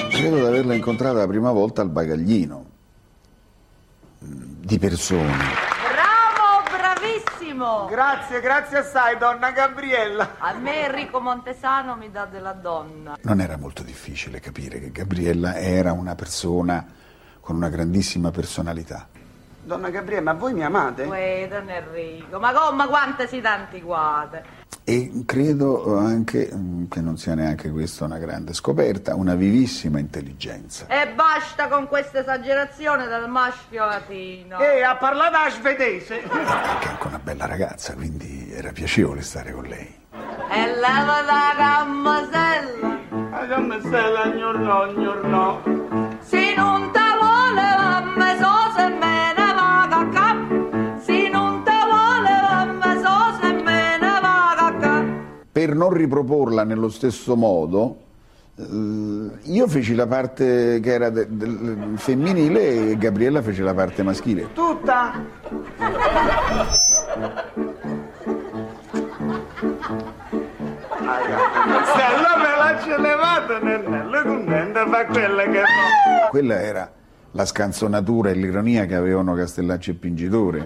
Credo 0.10 0.36
di 0.36 0.46
averla 0.46 0.74
incontrata 0.76 1.18
la 1.18 1.28
prima 1.28 1.52
volta 1.52 1.82
al 1.82 1.90
Bagaglino, 1.90 2.66
di 4.20 4.80
persona. 4.80 5.36
Bravo, 5.92 6.64
bravissimo! 6.72 7.88
Grazie, 7.88 8.40
grazie 8.40 8.78
assai, 8.78 9.18
donna 9.18 9.52
Gabriella. 9.52 10.36
A 10.38 10.54
me 10.54 10.86
Enrico 10.86 11.20
Montesano 11.20 11.98
mi 11.98 12.10
dà 12.10 12.28
della 12.28 12.54
donna. 12.54 13.18
Non 13.24 13.42
era 13.42 13.58
molto 13.58 13.84
difficile 13.84 14.40
capire 14.40 14.80
che 14.80 14.92
Gabriella 14.92 15.58
era 15.58 15.92
una 15.92 16.16
persona 16.16 16.86
con 17.42 17.58
una 17.58 17.68
grandissima 17.68 18.32
personalità. 18.32 19.19
Donna 19.70 19.92
Gabriella, 19.92 20.34
ma 20.34 20.40
voi 20.40 20.54
mi 20.54 20.64
amate? 20.64 21.04
Uè, 21.04 21.48
don 21.48 21.70
Enrico, 21.70 22.40
ma 22.40 22.52
come 22.52 22.88
quante 22.88 23.28
si 23.28 23.40
antiquate? 23.44 24.44
E 24.84 25.22
credo 25.28 25.96
anche 25.96 26.50
mm, 26.52 26.86
che 26.90 27.02
non 27.02 27.18
sia 27.18 27.36
neanche 27.36 27.70
questa 27.70 28.06
una 28.06 28.18
grande 28.18 28.56
scoperta, 28.56 29.14
una 29.14 29.36
vivissima 29.36 30.00
intelligenza. 30.00 30.88
E 30.88 31.10
basta 31.10 31.68
con 31.68 31.88
questa 31.88 32.22
esagerazione 32.22 33.06
del 33.06 33.28
maschio 33.28 33.86
latino. 33.86 34.58
E 34.58 34.82
ha 34.82 34.96
parlato 34.96 35.38
a 35.38 35.52
svedese. 35.52 36.16
Perché 36.26 36.88
è 36.88 36.90
anche 36.90 37.08
una 37.08 37.20
bella 37.20 37.46
ragazza, 37.46 37.94
quindi 37.94 38.52
era 38.52 38.72
piacevole 38.72 39.22
stare 39.22 39.52
con 39.52 39.66
lei. 39.66 39.98
E 40.50 40.66
leva 40.66 41.22
la 41.22 41.54
gammasella, 41.56 42.98
La 43.30 43.46
gnorno. 44.34 45.62
se 45.62 45.70
non 45.70 46.09
Per 55.60 55.76
non 55.76 55.90
riproporla 55.90 56.64
nello 56.64 56.88
stesso 56.88 57.36
modo, 57.36 57.98
eh, 58.56 59.30
io 59.42 59.68
feci 59.68 59.94
la 59.94 60.08
parte 60.08 60.80
che 60.82 60.94
era 60.94 61.12
femminile 61.96 62.92
e 62.92 62.98
Gabriella 62.98 63.42
fece 63.42 63.62
la 63.64 63.74
parte 63.74 64.02
maschile. 64.02 64.54
Tutta? 64.54 65.22
Stella 71.84 72.38
me 72.38 72.56
l'ha 72.58 72.80
celevata, 72.82 73.60
Nennella, 73.60 74.22
contenta 74.24 74.88
fa 74.88 75.06
quella 75.08 75.44
che 75.44 75.60
fa. 75.60 76.28
Quella 76.30 76.62
era 76.62 76.90
la 77.32 77.46
scanzonatura 77.46 78.30
e 78.30 78.34
l'ironia 78.36 78.86
che 78.86 78.96
avevano 78.96 79.34
Castellacci 79.34 79.90
e 79.92 79.94
Pingitore. 79.96 80.66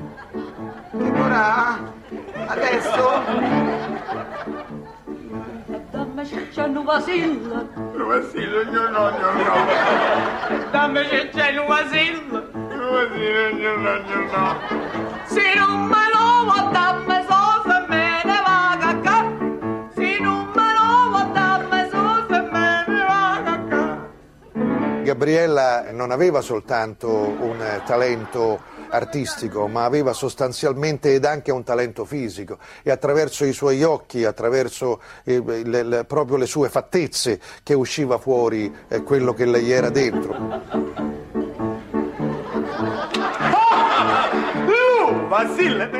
Che 0.91 1.09
ora? 1.19 1.79
Adesso? 2.45 3.62
C'è 6.83 6.83
un 6.83 6.85
vasillo, 6.85 7.69
Vasillo, 8.05 8.63
gnorno, 8.65 9.11
gnorno. 9.11 10.69
Dammi 10.71 11.05
se 11.05 11.29
c'è 11.29 11.57
un 11.57 11.65
vasillo. 11.65 12.51
Vasillo, 12.51 13.55
gnorno, 13.55 14.01
gnorno. 14.03 14.59
se 15.25 15.53
non 15.55 15.85
me 15.85 16.03
lo 16.13 16.43
vuoi 16.43 16.71
dammi 16.71 17.25
so 17.27 17.61
se 17.63 17.85
me 17.87 18.21
ne 18.25 18.41
va 18.45 18.71
a 18.71 18.99
cap. 18.99 19.25
Se 19.95 20.19
non 20.19 20.51
me 20.53 20.73
lo 20.73 21.09
vuoi 21.09 21.31
dammi 21.31 21.89
so 21.89 22.25
se 22.27 22.41
me 22.51 22.85
ne 22.87 23.05
va 23.05 23.33
a 23.33 23.59
cap. 23.69 25.03
Gabriella 25.03 25.85
non 25.91 26.11
aveva 26.11 26.41
soltanto 26.41 27.09
un 27.09 27.81
talento 27.85 28.59
artistico, 28.93 29.67
ma 29.67 29.85
aveva 29.85 30.13
sostanzialmente 30.13 31.13
ed 31.13 31.25
anche 31.25 31.51
un 31.51 31.63
talento 31.63 32.05
fisico 32.05 32.59
e 32.83 32.91
attraverso 32.91 33.43
i 33.43 33.53
suoi 33.53 33.83
occhi, 33.83 34.23
attraverso 34.23 35.01
eh, 35.23 35.41
le- 35.63 35.83
le- 35.83 36.05
proprio 36.05 36.37
le 36.37 36.45
sue 36.45 36.69
fattezze 36.69 37.39
che 37.63 37.73
usciva 37.73 38.17
fuori 38.17 38.71
eh, 38.87 39.01
quello 39.01 39.33
che 39.33 39.45
lei 39.45 39.71
era 39.71 39.89
dentro. 39.89 40.61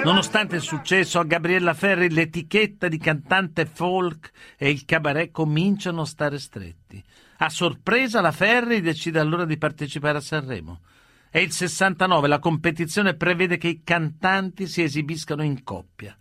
Nonostante 0.04 0.56
il 0.58 0.62
successo 0.62 1.20
a 1.20 1.24
Gabriella 1.24 1.74
Ferri, 1.74 2.10
l'etichetta 2.10 2.88
di 2.88 2.98
cantante 2.98 3.66
folk 3.66 4.32
e 4.58 4.70
il 4.70 4.86
cabaret 4.86 5.32
cominciano 5.32 6.02
a 6.02 6.06
stare 6.06 6.38
stretti. 6.38 7.04
A 7.38 7.50
sorpresa 7.50 8.22
la 8.22 8.32
Ferri 8.32 8.82
decide 8.82 9.20
allora 9.20 9.46
di 9.46 9.58
partecipare 9.58 10.20
a 10.20 10.22
Sanremo. 10.22 10.82
È 11.34 11.39
il 11.39 11.52
69, 11.52 12.28
la 12.28 12.38
competizione 12.38 13.15
prevede 13.15 13.58
che 13.58 13.67
i 13.67 13.82
cantanti 13.84 14.67
si 14.67 14.84
esibiscano 14.84 15.41
in 15.41 15.63
coppia. 15.63 16.15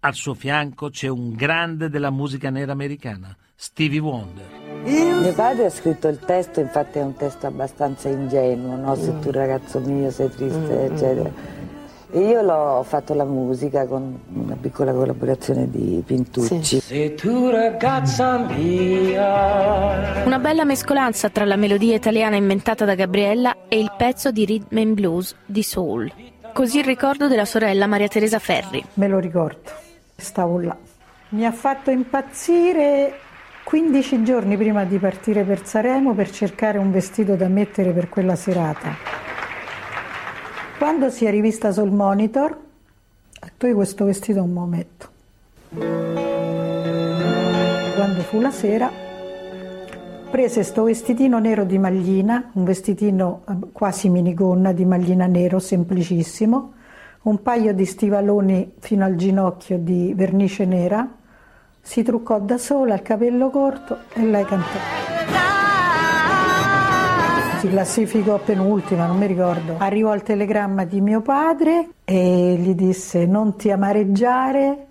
Al 0.00 0.14
suo 0.14 0.32
fianco 0.32 0.88
c'è 0.88 1.06
un 1.06 1.34
grande 1.34 1.90
della 1.90 2.08
musica 2.08 2.48
nera 2.48 2.72
americana, 2.72 3.36
Stevie 3.54 3.98
Wonder. 3.98 4.46
Mio 4.84 5.34
padre 5.34 5.66
ha 5.66 5.70
scritto 5.70 6.08
il 6.08 6.18
testo, 6.20 6.60
infatti 6.60 6.96
è 6.98 7.02
un 7.02 7.14
testo 7.14 7.46
abbastanza 7.46 8.08
ingenuo, 8.08 8.76
no? 8.76 8.94
Se 8.94 9.18
tu 9.18 9.30
ragazzo 9.30 9.80
mio 9.80 10.10
sei 10.10 10.30
triste, 10.30 10.84
eccetera. 10.84 11.30
E 12.10 12.20
io 12.20 12.40
l'ho 12.40 12.82
fatto 12.84 13.12
la 13.12 13.24
musica 13.24 13.84
con 13.86 14.18
una 14.32 14.56
piccola 14.58 14.92
collaborazione 14.92 15.68
di 15.68 16.02
Pintucci. 16.04 16.80
Se 16.80 17.14
tu 17.14 17.50
ragazza 17.50 18.38
mia. 18.38 20.24
Una 20.24 20.38
bella 20.38 20.64
mescolanza 20.64 21.28
tra 21.28 21.44
la 21.44 21.56
melodia 21.56 21.94
italiana 21.94 22.36
inventata 22.36 22.86
da 22.86 22.94
Gabriella 22.94 23.68
e 23.68 23.78
il 23.78 23.92
pezzo 23.94 24.30
di 24.30 24.46
rhythm 24.46 24.78
and 24.78 24.94
blues 24.94 25.34
di 25.44 25.62
soul. 25.62 26.10
Così 26.54 26.78
il 26.78 26.84
ricordo 26.84 27.28
della 27.28 27.44
sorella 27.44 27.86
Maria 27.86 28.08
Teresa 28.08 28.38
Ferri. 28.38 28.82
Me 28.94 29.06
lo 29.06 29.18
ricordo, 29.18 29.70
stavo 30.16 30.60
là. 30.60 30.74
Mi 31.30 31.44
ha 31.44 31.52
fatto 31.52 31.90
impazzire 31.90 33.18
15 33.64 34.24
giorni 34.24 34.56
prima 34.56 34.84
di 34.84 34.96
partire 34.96 35.42
per 35.42 35.66
Saremo 35.66 36.14
per 36.14 36.30
cercare 36.30 36.78
un 36.78 36.90
vestito 36.90 37.36
da 37.36 37.48
mettere 37.48 37.90
per 37.90 38.08
quella 38.08 38.34
serata. 38.34 39.36
Quando 40.78 41.10
si 41.10 41.24
è 41.24 41.30
rivista 41.30 41.72
sul 41.72 41.90
monitor, 41.90 42.56
io 43.60 43.74
questo 43.74 44.04
vestito 44.04 44.46
lo 44.46 44.64
metto. 44.64 45.08
Quando 47.96 48.20
fu 48.20 48.38
la 48.38 48.52
sera, 48.52 48.88
prese 50.30 50.62
sto 50.62 50.84
vestitino 50.84 51.40
nero 51.40 51.64
di 51.64 51.78
maglina, 51.78 52.50
un 52.52 52.62
vestitino 52.62 53.42
eh, 53.48 53.54
quasi 53.72 54.08
minigonna 54.08 54.70
di 54.70 54.84
maglina 54.84 55.26
nero, 55.26 55.58
semplicissimo, 55.58 56.72
un 57.22 57.42
paio 57.42 57.74
di 57.74 57.84
stivaloni 57.84 58.74
fino 58.78 59.04
al 59.04 59.16
ginocchio 59.16 59.78
di 59.78 60.12
vernice 60.14 60.64
nera, 60.64 61.12
si 61.80 62.04
truccò 62.04 62.38
da 62.38 62.56
sola, 62.56 62.94
il 62.94 63.02
capello 63.02 63.50
corto 63.50 63.98
e 64.12 64.24
lei 64.24 64.44
cantò. 64.44 65.17
Si 67.58 67.66
si 67.66 67.72
classificò 67.72 68.38
penultima, 68.38 69.06
non 69.06 69.18
mi 69.18 69.26
ricordo. 69.26 69.76
Arrivò 69.78 70.14
il 70.14 70.22
telegramma 70.22 70.84
di 70.84 71.00
mio 71.00 71.22
padre 71.22 71.88
e 72.04 72.56
gli 72.56 72.72
disse 72.74 73.26
non 73.26 73.56
ti 73.56 73.68
amareggiare, 73.70 74.86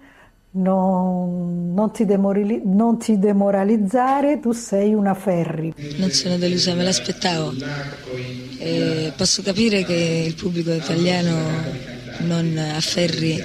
non, 0.51 1.73
non 1.73 1.91
ti, 1.93 2.03
demorali- 2.03 2.61
non 2.65 2.99
ti 2.99 3.17
demoralizzare, 3.19 4.41
tu 4.41 4.51
sei 4.51 4.93
una 4.93 5.13
Ferri. 5.13 5.73
Non 5.95 6.11
sono 6.11 6.37
delusa, 6.37 6.73
me 6.73 6.83
l'aspettavo. 6.83 7.53
E 8.57 9.13
posso 9.15 9.41
capire 9.41 9.85
che 9.85 10.25
il 10.27 10.35
pubblico 10.35 10.73
italiano 10.73 11.35
non 12.19 12.57
afferri 12.57 13.41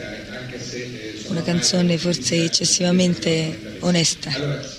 una 1.28 1.42
canzone 1.42 1.96
forse 1.96 2.42
eccessivamente 2.42 3.76
onesta. 3.80 4.30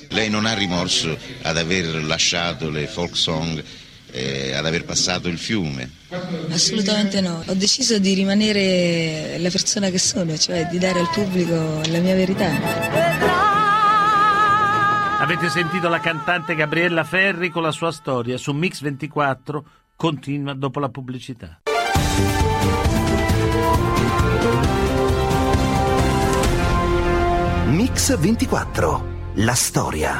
Lei 0.09 0.29
non 0.29 0.45
ha 0.45 0.53
rimorso 0.53 1.17
ad 1.43 1.57
aver 1.57 2.03
lasciato 2.03 2.69
le 2.69 2.87
folk 2.87 3.15
song, 3.15 3.63
eh, 4.13 4.53
ad 4.53 4.65
aver 4.65 4.85
passato 4.85 5.27
il 5.27 5.39
fiume? 5.39 5.89
Assolutamente 6.49 7.19
no. 7.19 7.43
Ho 7.45 7.53
deciso 7.55 7.97
di 7.97 8.13
rimanere 8.13 9.37
la 9.39 9.49
persona 9.49 9.89
che 9.89 9.97
sono, 9.97 10.37
cioè 10.37 10.67
di 10.69 10.77
dare 10.77 10.99
al 10.99 11.09
pubblico 11.11 11.81
la 11.89 11.99
mia 11.99 12.13
verità. 12.13 12.51
Avete 15.19 15.49
sentito 15.49 15.89
la 15.89 15.99
cantante 15.99 16.53
Gabriella 16.53 17.03
Ferri 17.03 17.49
con 17.49 17.63
la 17.63 17.71
sua 17.71 17.91
storia 17.91 18.37
su 18.37 18.51
Mix 18.51 18.81
24, 18.81 19.65
continua 19.95 20.53
dopo 20.53 20.79
la 20.79 20.89
pubblicità. 20.89 21.61
Mix 27.67 28.15
24. 28.15 29.11
La 29.37 29.55
storia. 29.55 30.19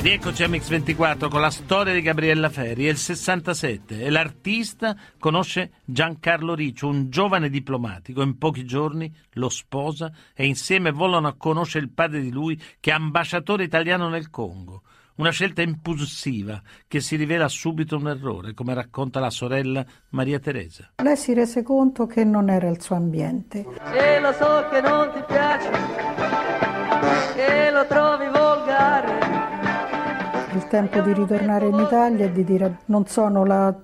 Rieccoci 0.00 0.44
a 0.44 0.48
Mix 0.48 0.68
24 0.68 1.28
con 1.28 1.40
la 1.40 1.50
storia 1.50 1.92
di 1.92 2.00
Gabriella 2.02 2.48
Ferri. 2.48 2.86
È 2.86 2.88
il 2.88 2.96
67 2.96 4.00
e 4.00 4.10
l'artista 4.10 4.96
conosce 5.18 5.72
Giancarlo 5.84 6.54
Riccio, 6.54 6.86
un 6.86 7.10
giovane 7.10 7.50
diplomatico. 7.50 8.22
In 8.22 8.38
pochi 8.38 8.64
giorni 8.64 9.12
lo 9.32 9.48
sposa 9.48 10.12
e 10.36 10.46
insieme 10.46 10.92
volano 10.92 11.26
a 11.26 11.34
conoscere 11.36 11.84
il 11.84 11.90
padre 11.90 12.20
di 12.20 12.30
lui 12.30 12.58
che 12.78 12.92
è 12.92 12.94
ambasciatore 12.94 13.64
italiano 13.64 14.08
nel 14.08 14.30
Congo. 14.30 14.82
Una 15.16 15.30
scelta 15.30 15.62
impulsiva 15.62 16.62
che 16.86 17.00
si 17.00 17.16
rivela 17.16 17.48
subito 17.48 17.96
un 17.96 18.06
errore, 18.06 18.54
come 18.54 18.74
racconta 18.74 19.18
la 19.18 19.30
sorella 19.30 19.84
Maria 20.10 20.38
Teresa. 20.38 20.92
Lei 21.02 21.16
si 21.16 21.34
rese 21.34 21.64
conto 21.64 22.06
che 22.06 22.22
non 22.22 22.50
era 22.50 22.68
il 22.68 22.80
suo 22.80 22.94
ambiente. 22.94 23.66
E 23.92 24.20
lo 24.20 24.32
so 24.32 24.64
che 24.70 24.80
non 24.80 25.10
ti 25.12 25.24
piace, 25.26 25.70
che 27.34 27.70
lo 27.72 27.84
trovi 27.88 28.24
volgare. 28.26 28.47
Tempo 30.68 31.00
di 31.00 31.12
ritornare 31.14 31.66
in 31.66 31.78
Italia 31.78 32.26
e 32.26 32.32
di 32.32 32.44
dire 32.44 32.80
non 32.86 33.06
sono 33.06 33.44
la, 33.46 33.74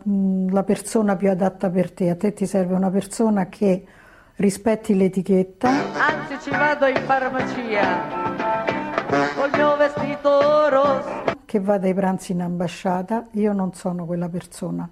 la 0.51 0.63
persona 0.65 1.17
più 1.17 1.31
adatta 1.31 1.71
per 1.71 1.91
te, 1.93 2.11
a 2.11 2.15
te 2.17 2.35
ti 2.35 2.47
serve 2.47 2.75
una 2.75 2.91
persona 2.91 3.47
che 3.49 3.85
rispetti 4.37 4.95
l'etichetta, 4.95 5.69
Anzi 5.69 6.39
ci 6.43 6.51
vado 6.51 6.87
in 6.87 6.97
farmacia, 7.07 8.03
col 9.35 9.51
mio 9.55 9.77
vestito 9.77 10.69
rosso. 10.69 11.23
che 11.47 11.59
vada 11.61 11.87
ai 11.87 11.95
pranzi 11.95 12.33
in 12.33 12.43
ambasciata. 12.43 13.29
Io 13.33 13.53
non 13.55 13.73
sono 13.73 14.05
quella 14.05 14.29
persona. 14.29 14.89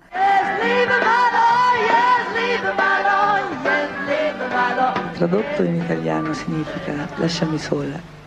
Tradotto 5.15 5.63
in 5.63 5.75
italiano 5.77 6.33
significa 6.33 7.07
lasciami 7.17 7.59
sola. 7.59 8.22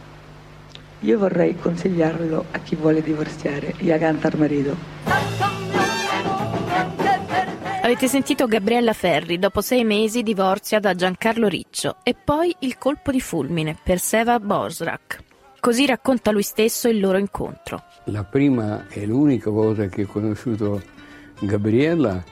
Io 1.05 1.19
vorrei 1.19 1.55
consigliarlo 1.55 2.45
a 2.49 2.59
chi 2.59 2.75
vuole 2.75 3.03
divorziare 3.03 3.75
a 3.91 3.97
cantar 3.99 4.35
marito. 4.37 4.75
Avete 7.83 8.07
sentito 8.07 8.47
Gabriella 8.47 8.93
Ferri, 8.93 9.37
dopo 9.37 9.61
sei 9.61 9.83
mesi 9.83 10.23
divorzia 10.23 10.79
da 10.79 10.95
Giancarlo 10.95 11.47
Riccio 11.47 11.97
e 12.01 12.15
poi 12.15 12.55
il 12.61 12.79
colpo 12.79 13.11
di 13.11 13.21
fulmine 13.21 13.77
per 13.83 13.99
Seva 13.99 14.39
Borsrak. 14.39 15.19
Così 15.59 15.85
racconta 15.85 16.31
lui 16.31 16.41
stesso 16.41 16.87
il 16.87 16.99
loro 16.99 17.19
incontro. 17.19 17.83
La 18.05 18.23
prima 18.23 18.87
e 18.89 19.05
l'unica 19.05 19.51
volta 19.51 19.85
che 19.85 20.05
ho 20.05 20.07
conosciuto 20.07 20.81
Gabriella 21.39 22.23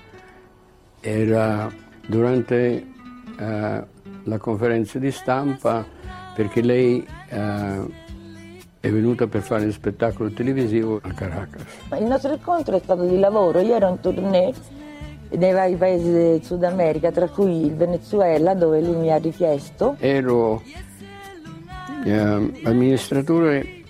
era 0.99 1.71
durante 2.07 2.87
eh, 3.37 3.87
la 4.23 4.37
conferenza 4.39 4.97
di 4.97 5.11
stampa 5.11 5.85
perché 6.33 6.61
lei 6.61 7.05
eh, 7.29 8.01
è 8.83 8.91
venuta 8.91 9.27
per 9.27 9.41
fare 9.43 9.63
un 9.63 9.71
spettacolo 9.71 10.29
televisivo 10.29 10.99
a 11.01 11.13
Caracas. 11.13 11.61
Il 11.97 12.03
nostro 12.03 12.33
incontro 12.33 12.75
è 12.75 12.81
stato 12.83 13.05
di 13.05 13.17
lavoro, 13.17 13.61
io 13.61 13.75
ero 13.75 13.87
in 13.87 14.01
tournée 14.01 14.53
nei 15.29 15.53
vari 15.53 15.75
paesi 15.75 16.11
del 16.11 16.43
Sud 16.43 16.65
America, 16.65 17.09
tra 17.09 17.29
cui 17.29 17.65
il 17.65 17.75
Venezuela, 17.75 18.53
dove 18.53 18.81
lui 18.81 18.97
mi 18.97 19.09
ha 19.09 19.15
richiesto. 19.15 19.95
Ero 19.99 20.61
eh, 22.03 22.61
amministratore 22.65 23.83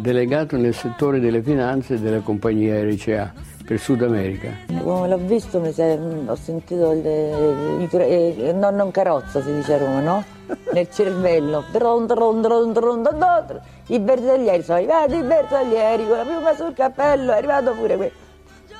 delegato 0.00 0.56
nel 0.56 0.74
settore 0.74 1.20
delle 1.20 1.40
finanze 1.40 2.00
della 2.00 2.18
compagnia 2.22 2.82
RCA 2.82 3.32
per 3.66 3.78
Sud 3.80 4.02
America. 4.02 4.48
Come 4.82 5.08
l'ho 5.08 5.18
visto 5.18 5.58
mi 5.60 5.72
se- 5.72 5.98
ho 6.26 6.34
sentito 6.36 6.92
il, 6.92 7.82
i 7.82 7.88
tre- 7.88 8.06
eh, 8.08 8.52
no, 8.52 8.70
non 8.70 8.90
carrozza 8.92 9.42
si 9.42 9.52
dice 9.52 9.74
a 9.74 9.78
Roma, 9.78 10.00
no? 10.00 10.24
Nel 10.72 10.88
cervello. 10.90 11.64
Dron, 11.72 12.06
dron, 12.06 12.40
dron, 12.40 12.72
dron, 12.72 13.02
dron. 13.02 13.60
I 13.88 13.98
bersaglieri 13.98 14.62
sono 14.62 14.78
arrivati, 14.78 15.16
i 15.16 15.22
bersaglieri 15.22 16.06
con 16.06 16.16
la 16.16 16.22
piuma 16.22 16.54
sul 16.54 16.72
cappello, 16.74 17.32
è 17.32 17.36
arrivato 17.36 17.72
pure 17.72 17.96
questo. 17.96 18.24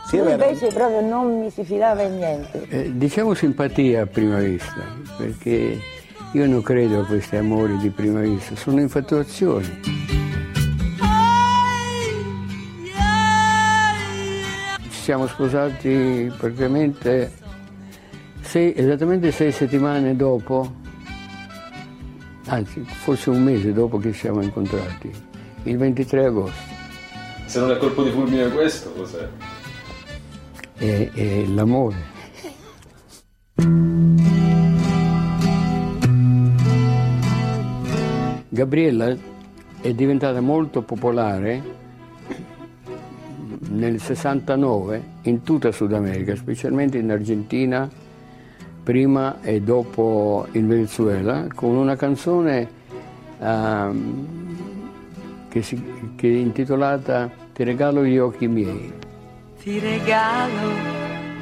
Sì, 0.07 0.18
invece 0.18 0.68
proprio 0.68 1.01
non 1.01 1.40
mi 1.40 1.51
si 1.51 1.64
fidava 1.64 2.03
in 2.03 2.14
niente. 2.16 2.64
Eh, 2.68 2.96
diciamo 2.96 3.35
simpatia 3.35 4.03
a 4.03 4.07
prima 4.07 4.38
vista, 4.38 4.81
perché 5.18 5.79
io 6.33 6.46
non 6.46 6.62
credo 6.62 7.01
a 7.01 7.05
questi 7.05 7.35
amori 7.35 7.77
di 7.79 7.90
prima 7.90 8.20
vista, 8.20 8.55
sono 8.55 8.81
infatuazioni. 8.81 10.15
Siamo 15.07 15.29
sposati 15.29 16.33
praticamente 16.37 17.31
sei- 18.40 18.75
esattamente 18.75 19.31
sei 19.31 19.53
settimane 19.53 20.16
dopo, 20.16 20.69
anzi 22.47 22.81
forse 22.81 23.31
un 23.31 23.40
mese 23.40 23.73
dopo 23.73 23.99
che 23.99 24.11
ci 24.11 24.19
siamo 24.19 24.42
incontrati, 24.42 25.09
il 25.62 25.77
23 25.77 26.25
agosto. 26.25 26.75
Se 27.45 27.61
non 27.61 27.71
è 27.71 27.77
colpo 27.77 28.03
di 28.03 28.11
fulmine 28.11 28.49
questo, 28.49 28.90
cos'è? 28.95 29.29
è, 30.75 31.11
è 31.12 31.45
l'amore. 31.47 32.14
Gabriella 38.49 39.16
è 39.81 39.95
diventata 39.95 40.40
molto 40.40 40.83
popolare 40.83 41.86
nel 43.77 44.01
69 44.01 45.03
in 45.23 45.43
tutta 45.43 45.71
Sud 45.71 45.93
America, 45.93 46.35
specialmente 46.35 46.99
in 46.99 47.11
Argentina, 47.11 47.89
prima 48.83 49.41
e 49.43 49.61
dopo 49.61 50.47
in 50.53 50.67
Venezuela, 50.69 51.47
con 51.55 51.75
una 51.77 51.97
canzone 51.97 52.69
ehm, 53.39 54.27
che, 55.49 55.62
si- 55.62 55.83
che 56.17 56.29
è 56.29 56.37
intitolata 56.37 57.31
Ti 57.53 57.65
regalo 57.65 58.05
gli 58.05 58.19
occhi 58.19 58.47
miei. 58.49 58.93
Ti 59.62 59.79
regalo 59.79 60.71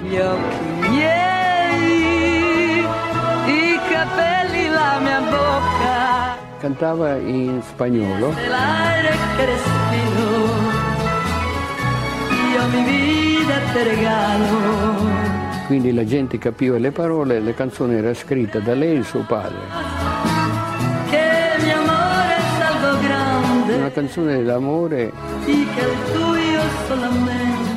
gli 0.03 0.16
occhi 0.16 0.88
miei, 0.90 2.79
i 2.81 3.79
capelli, 3.90 4.68
la 4.68 4.99
mia 5.01 5.20
bocca, 5.20 6.37
Cantava 6.61 7.16
in 7.16 7.61
spagnolo. 7.62 8.33
Vida 12.82 13.58
te 13.72 13.82
regalo. 13.84 15.12
quindi 15.66 15.92
la 15.92 16.04
gente 16.04 16.38
capiva 16.38 16.78
le 16.78 16.90
parole, 16.90 17.40
la 17.40 17.54
canzone 17.54 17.96
era 17.96 18.12
scritta 18.14 18.58
da 18.58 18.74
lei 18.74 18.98
e 18.98 19.02
suo 19.02 19.20
padre. 19.20 19.56
Che 21.10 21.64
mio 21.64 21.78
amore 21.78 22.37
è 22.37 22.40
salvo 22.58 23.00
grande, 23.00 23.74
Una 23.74 23.90
canzone 23.90 24.42
d'amore, 24.42 25.12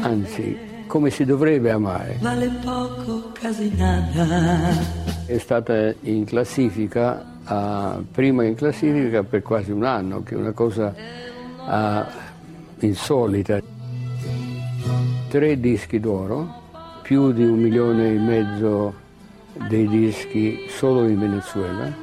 anzi, 0.01 0.57
come 0.87 1.09
si 1.09 1.25
dovrebbe 1.25 1.71
amare. 1.71 2.17
vale 2.19 2.49
poco, 2.63 3.31
quasi 3.39 3.71
nada. 3.75 4.95
È 5.25 5.37
stata 5.37 5.93
in 6.01 6.23
classifica, 6.25 7.25
ah, 7.43 7.99
prima 8.11 8.43
in 8.45 8.55
classifica 8.55 9.23
per 9.23 9.41
quasi 9.41 9.71
un 9.71 9.83
anno, 9.83 10.23
che 10.23 10.35
è 10.35 10.37
una 10.37 10.51
cosa 10.53 10.93
ah, 11.65 12.05
insolita. 12.79 13.75
Tre 15.29 15.59
dischi 15.59 15.99
d'oro, 15.99 16.47
più 17.01 17.31
di 17.33 17.43
un 17.43 17.59
milione 17.59 18.13
e 18.13 18.17
mezzo 18.17 18.93
dei 19.67 19.87
dischi 19.87 20.67
solo 20.69 21.07
in 21.07 21.19
Venezuela. 21.19 21.93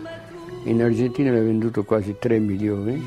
In 0.64 0.82
Argentina 0.82 1.30
ne 1.30 1.38
ha 1.38 1.42
venduto 1.42 1.84
quasi 1.84 2.16
3 2.18 2.38
milioni. 2.38 3.02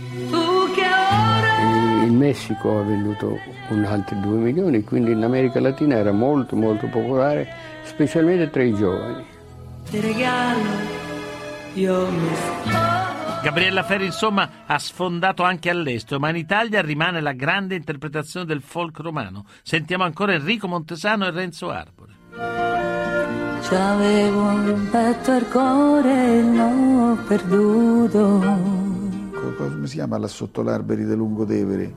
In 2.06 2.16
Messico 2.18 2.80
ha 2.80 2.84
venduto 2.84 3.38
con 3.68 3.84
altri 3.86 4.20
2 4.20 4.38
milioni, 4.38 4.84
quindi 4.84 5.12
in 5.12 5.24
America 5.24 5.60
Latina 5.60 5.96
era 5.96 6.12
molto 6.12 6.56
molto 6.56 6.88
popolare, 6.88 7.48
specialmente 7.84 8.50
tra 8.50 8.64
i 8.64 8.74
giovani. 8.74 9.24
Ti 9.90 10.00
regalo 10.00 11.06
io 11.78 12.10
mi 12.10 12.87
Gabriella 13.48 13.82
Ferri, 13.84 14.04
insomma, 14.08 14.50
ha 14.66 14.78
sfondato 14.78 15.42
anche 15.42 15.70
all'estero, 15.70 16.20
ma 16.20 16.28
in 16.28 16.36
Italia 16.36 16.82
rimane 16.82 17.22
la 17.22 17.32
grande 17.32 17.76
interpretazione 17.76 18.46
del 18.46 18.62
folk 18.62 19.00
romano. 19.00 19.46
Sentiamo 19.64 20.04
ancora 20.04 20.34
Enrico 20.34 20.68
Montesano 20.68 21.26
e 21.26 21.32
Renzo 21.32 21.70
Arbore. 21.70 22.12
C'avevo 23.62 24.42
un 24.42 24.88
petto 24.92 25.32
al 25.32 25.48
cuore 25.48 26.40
e 26.40 26.44
l'ho 26.44 27.18
perduto. 27.26 28.40
Co- 29.32 29.54
Come 29.56 29.88
si 29.88 29.96
chiama 29.96 30.18
là 30.18 30.28
sotto 30.28 30.62
l'alberi 30.62 31.06
di 31.06 31.16
Lungotevere? 31.16 31.94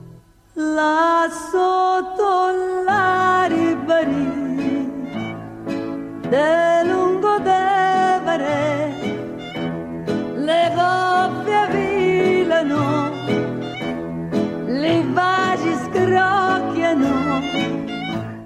Là 0.53 1.27
sotto 1.51 2.83
l'aribari 2.85 4.39
de 6.29 6.83
Lungotevere 6.85 7.60
baci 15.91 16.05
scrocchiano. 16.05 17.41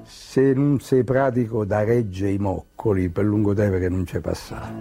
Se 0.03 0.53
non 0.53 0.79
sei 0.79 1.03
pratico 1.03 1.65
da 1.65 1.83
regge 1.83 2.29
i 2.29 2.37
moccoli, 2.37 3.09
per 3.09 3.25
Lungotevere 3.25 3.87
non 3.87 4.03
c'è 4.03 4.19
passato. 4.19 4.73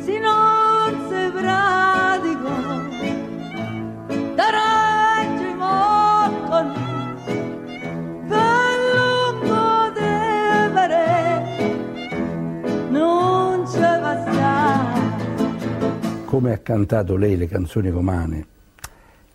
Se 0.00 0.18
non 0.18 1.08
sei 1.08 1.30
pratico, 1.32 2.50
da 4.34 4.44
reggi 4.50 5.54
moccoli, 5.54 6.74
per 8.28 8.78
Lungotevere 9.32 10.88
non 12.90 13.64
c'è 13.64 14.00
passato. 14.00 14.98
Come 16.26 16.52
ha 16.52 16.58
cantato 16.58 17.16
lei 17.16 17.36
le 17.36 17.48
canzoni 17.48 17.90
romane, 17.90 18.46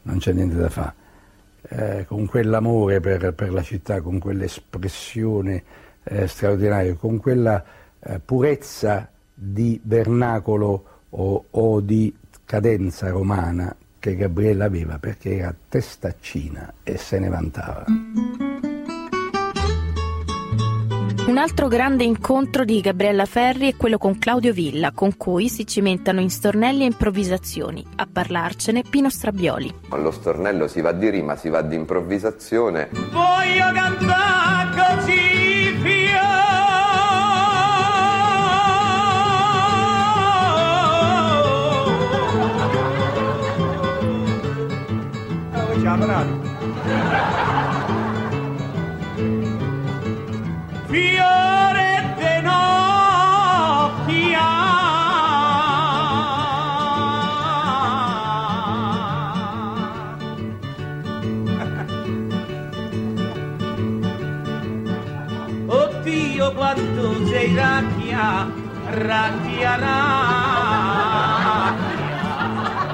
non 0.04 0.20
c'è 0.20 0.32
niente 0.32 0.56
da 0.56 0.70
fare. 0.70 1.04
Eh, 1.68 2.06
con 2.08 2.26
quell'amore 2.28 3.00
per, 3.00 3.34
per 3.34 3.52
la 3.52 3.64
città, 3.64 4.02
con 4.02 4.20
quell'espressione 4.20 5.64
eh, 6.04 6.28
straordinaria, 6.28 6.94
con 6.96 7.18
quella 7.18 7.64
eh, 8.00 8.20
purezza 8.20 9.10
di 9.34 9.80
vernacolo 9.84 10.86
o, 11.10 11.46
o 11.50 11.82
di 11.82 12.14
cadenza 12.46 13.10
romana 13.10 13.76
che 14.00 14.16
Gabriella 14.16 14.66
aveva 14.66 15.00
perché 15.00 15.38
era 15.38 15.56
testaccina 15.68 16.72
e 16.84 16.98
se 16.98 17.18
ne 17.18 17.30
vantava. 17.30 17.86
Un 21.28 21.40
altro 21.40 21.68
grande 21.68 22.04
incontro 22.04 22.64
di 22.64 22.80
Gabriella 22.82 23.26
Ferri 23.26 23.72
è 23.72 23.76
quello 23.76 23.98
con 23.98 24.20
Claudio 24.20 24.54
Villa, 24.54 24.92
con 24.92 25.18
cui 25.18 25.50
si 25.50 25.66
cimentano 25.66 26.20
in 26.20 26.30
stornelli 26.30 26.84
e 26.84 26.86
improvvisazioni. 26.86 27.84
A 27.96 28.08
parlarcene 28.12 28.84
Pino 28.88 29.10
Strabioli. 29.10 29.74
Allo 29.90 30.12
stornello 30.12 30.68
si 30.68 30.82
va 30.82 30.92
di 30.92 31.10
rima, 31.10 31.36
si 31.36 31.50
va 31.50 31.64
di 31.64 31.76
improvvisazione. 31.76 32.90
Voglio 33.12 33.72
cantare 33.74 35.00
così 35.00 35.76
Fiore 35.82 36.46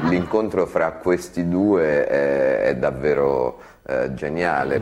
L'incontro 0.08 0.68
fra 0.68 0.92
questi 0.92 1.50
due 1.50 2.06
è, 2.06 2.62
è 2.62 2.76
davvero 2.76 3.60
eh, 3.88 4.14
geniale. 4.14 4.80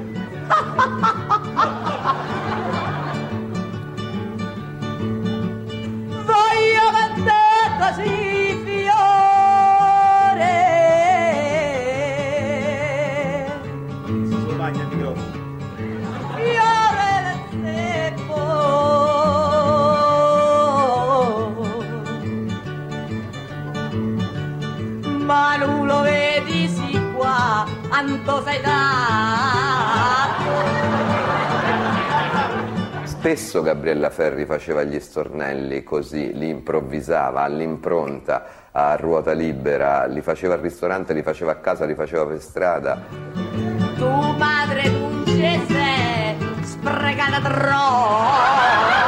Voglio 6.26 6.86
cantare 6.92 7.78
così 7.80 8.39
sei 28.44 28.62
Spesso 33.04 33.62
Gabriella 33.62 34.10
Ferri 34.10 34.46
faceva 34.46 34.84
gli 34.84 35.00
stornelli 35.00 35.84
così, 35.84 36.32
li 36.34 36.48
improvvisava 36.48 37.42
all'impronta, 37.42 38.70
a 38.72 38.96
ruota 38.96 39.34
libera, 39.34 40.06
li 40.06 40.22
faceva 40.22 40.54
al 40.54 40.62
ristorante, 40.62 41.14
li 41.14 41.22
faceva 41.22 41.52
a 41.52 41.56
casa, 41.56 41.86
li 41.86 41.96
faceva 41.96 42.26
per 42.26 42.42
strada. 42.42 42.98
Tu 43.98 44.08
madre 44.38 44.90
non 44.90 45.24
ci 45.26 45.62
sei, 45.68 46.36
sprecata 46.64 47.42
troppo. 47.42 48.99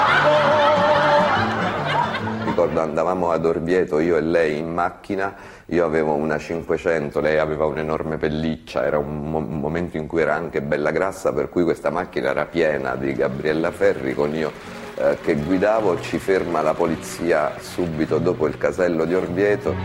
Ricordo 2.72 2.90
andavamo 2.90 3.32
ad 3.32 3.46
Orvieto, 3.46 4.00
io 4.00 4.16
e 4.16 4.22
lei 4.22 4.58
in 4.58 4.72
macchina, 4.74 5.36
io 5.66 5.84
avevo 5.84 6.14
una 6.14 6.38
500, 6.38 7.20
lei 7.20 7.38
aveva 7.38 7.66
un'enorme 7.66 8.16
pelliccia, 8.16 8.86
era 8.86 8.98
un, 8.98 9.30
mo- 9.30 9.42
momento 9.42 9.98
in 9.98 10.08
cui 10.08 10.22
era 10.22 10.36
anche 10.36 10.62
bella 10.62 10.92
grassa, 10.92 11.34
per 11.34 11.50
cui 11.50 11.64
questa 11.66 11.90
macchina 11.90 12.30
era 12.30 12.46
piena 12.46 12.96
di 12.96 13.12
Gabriella 13.12 13.72
Ferri, 13.72 14.14
con 14.14 14.34
io 14.34 14.54
eh, 14.96 15.18
che 15.22 15.36
guidavo, 15.36 16.00
ci 16.00 16.18
ferma 16.18 16.62
la 16.62 16.74
polizia 16.74 17.52
subito 17.60 18.20
dopo 18.20 18.48
il 18.48 18.58
casello 18.58 19.04
di 19.04 19.16
Orvieto. 19.16 19.76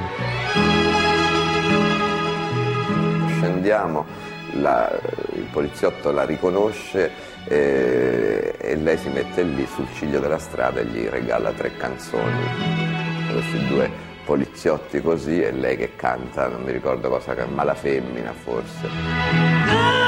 Scendiamo, 3.38 4.06
la- 4.60 4.96
il 5.32 5.48
poliziotto 5.50 6.12
la 6.12 6.22
riconosce 6.22 7.10
e, 7.48 8.54
e 8.58 8.76
lei 8.76 8.96
si 8.98 9.08
mette 9.08 9.42
lì 9.42 9.66
sul 9.66 9.86
ciglio 9.94 10.20
della 10.20 10.38
strada 10.38 10.80
e 10.80 10.84
gli 10.86 11.06
regala 11.06 11.52
tre 11.52 11.76
canzoni. 11.76 12.44
Questi 13.32 13.66
due 13.68 13.90
poliziotti 14.24 15.00
così 15.00 15.40
e 15.40 15.52
lei 15.52 15.76
che 15.76 15.94
canta, 15.96 16.48
non 16.48 16.62
mi 16.62 16.72
ricordo 16.72 17.08
cosa, 17.08 17.34
ma 17.46 17.62
la 17.62 17.74
femmina 17.74 18.32
forse. 18.32 20.05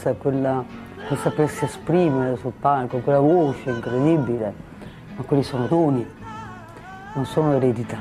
Potenza, 0.00 0.14
quella, 0.14 0.64
quel 1.06 1.18
sapersi 1.18 1.64
esprimere 1.64 2.36
sul 2.36 2.52
palco, 2.58 2.98
quella 2.98 3.18
voce 3.20 3.70
incredibile, 3.70 4.54
ma 5.16 5.22
quelli 5.24 5.42
sono 5.42 5.66
doni, 5.66 6.06
non 7.14 7.26
sono 7.26 7.54
eredità, 7.54 7.98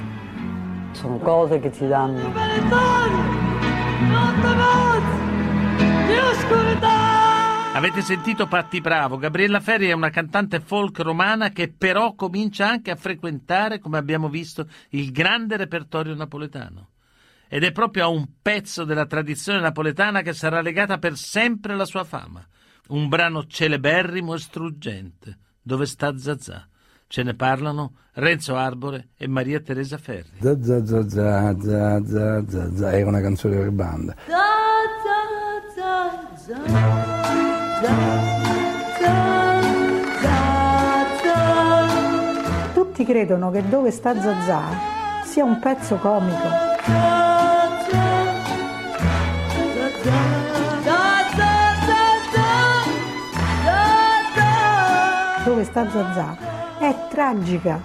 sono 0.92 1.18
cose 1.18 1.60
che 1.60 1.72
danno. 1.88 2.32
Ti 6.08 6.14
oscurità. 6.14 7.08
Avete 7.74 8.02
sentito 8.02 8.48
Patti 8.48 8.82
Bravo? 8.82 9.18
Gabriella 9.18 9.60
Ferri 9.60 9.88
è 9.88 9.94
una 9.94 10.10
cantante 10.10 10.60
folk 10.60 11.00
romana 11.00 11.50
che 11.50 11.72
però 11.72 12.14
comincia 12.14 12.68
anche 12.68 12.92
a 12.92 12.96
frequentare, 12.96 13.80
come 13.80 13.98
abbiamo 13.98 14.30
visto, 14.30 14.68
il 14.90 15.12
grande 15.12 15.56
repertorio 15.58 16.16
napoletano 16.16 16.88
ed 17.50 17.64
è 17.64 17.72
proprio 17.72 18.04
a 18.06 18.08
un 18.08 18.26
pezzo 18.42 18.84
della 18.84 19.08
tradizione 19.08 19.60
napoletana 19.60 20.22
che 20.22 20.34
sarà 20.34 20.62
legata 20.62 21.00
per 21.00 21.18
sempre 21.18 21.76
la 21.76 21.86
sua 21.86 22.04
fama. 22.04 22.46
Un 22.90 23.10
brano 23.10 23.48
celeberrimo 23.48 24.36
e 24.36 24.40
struggente, 24.40 25.38
dove 25.62 25.86
sta 25.88 26.16
Zazà. 26.18 26.68
Ce 27.08 27.24
ne 27.24 27.34
parlano 27.34 27.94
Renzo 28.14 28.56
Arbore 28.56 29.10
e 29.18 29.28
Maria 29.28 29.60
Teresa 29.62 29.98
Ferri. 29.98 30.38
Zazà, 30.40 30.86
zazà, 30.86 31.60
zazà, 31.60 32.44
zazà, 32.48 32.92
è 32.92 33.02
una 33.02 33.20
canzone 33.20 33.58
per 33.58 33.72
banda. 33.72 34.16
Zazà, 34.28 35.18
zazà, 35.76 36.38
zazà. 36.38 36.90
Tutti 42.74 43.04
credono 43.06 43.50
che 43.50 43.68
Dove 43.68 43.90
sta 43.90 44.14
Zazà 44.20 44.68
sia 45.26 45.44
un 45.44 45.60
pezzo 45.60 45.96
comico. 45.96 47.19
Dove 55.60 55.72
sta 55.72 55.90
Zazà 55.92 56.38
è 56.80 56.96
tragica. 57.10 57.82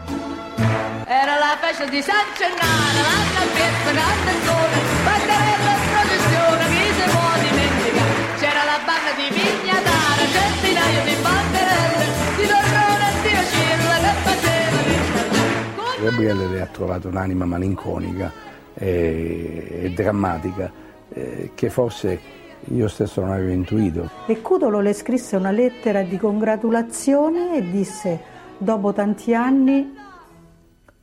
Era 1.06 1.38
la 1.38 1.58
festa 1.58 1.84
di 1.87 2.00
San 2.02 2.22
Gennaro, 2.38 3.02
l'anno 3.02 3.50
piezza, 3.52 3.90
grande 3.90 4.32
sole, 4.46 4.76
banderella 5.02 5.70
in 5.74 5.82
processione, 5.90 6.62
chi 6.70 6.87
si 6.94 7.04
può 7.10 7.30
dimenticare? 7.42 8.14
C'era 8.38 8.62
la 8.62 8.78
banda 8.87 9.10
di 9.18 9.26
Vignatara, 9.34 10.22
centinaio 10.30 11.02
di 11.02 11.16
banderelle, 11.18 12.06
di 12.37 12.46
Torrone 12.46 13.06
e 13.10 13.14
di 13.26 13.32
Ocilla 13.42 13.96
che 13.98 14.12
faceva 14.22 14.78
di 14.87 16.02
Gabriele 16.04 16.46
le 16.46 16.60
ha 16.60 16.66
trovato 16.66 17.08
un'anima 17.08 17.44
malinconica 17.44 18.30
e, 18.74 19.80
e 19.82 19.90
drammatica 19.90 20.70
eh, 21.12 21.50
che 21.56 21.70
forse 21.70 22.20
io 22.68 22.88
stesso 22.88 23.20
non 23.20 23.31
avevo 23.31 23.53
intuito. 23.53 24.11
E 24.27 24.40
Cudolo 24.40 24.81
le 24.81 24.92
scrisse 24.92 25.37
una 25.37 25.50
lettera 25.50 26.03
di 26.03 26.16
congratulazione 26.16 27.57
e 27.57 27.70
disse: 27.70 28.20
Dopo 28.59 28.92
tanti 28.92 29.35
anni 29.35 29.94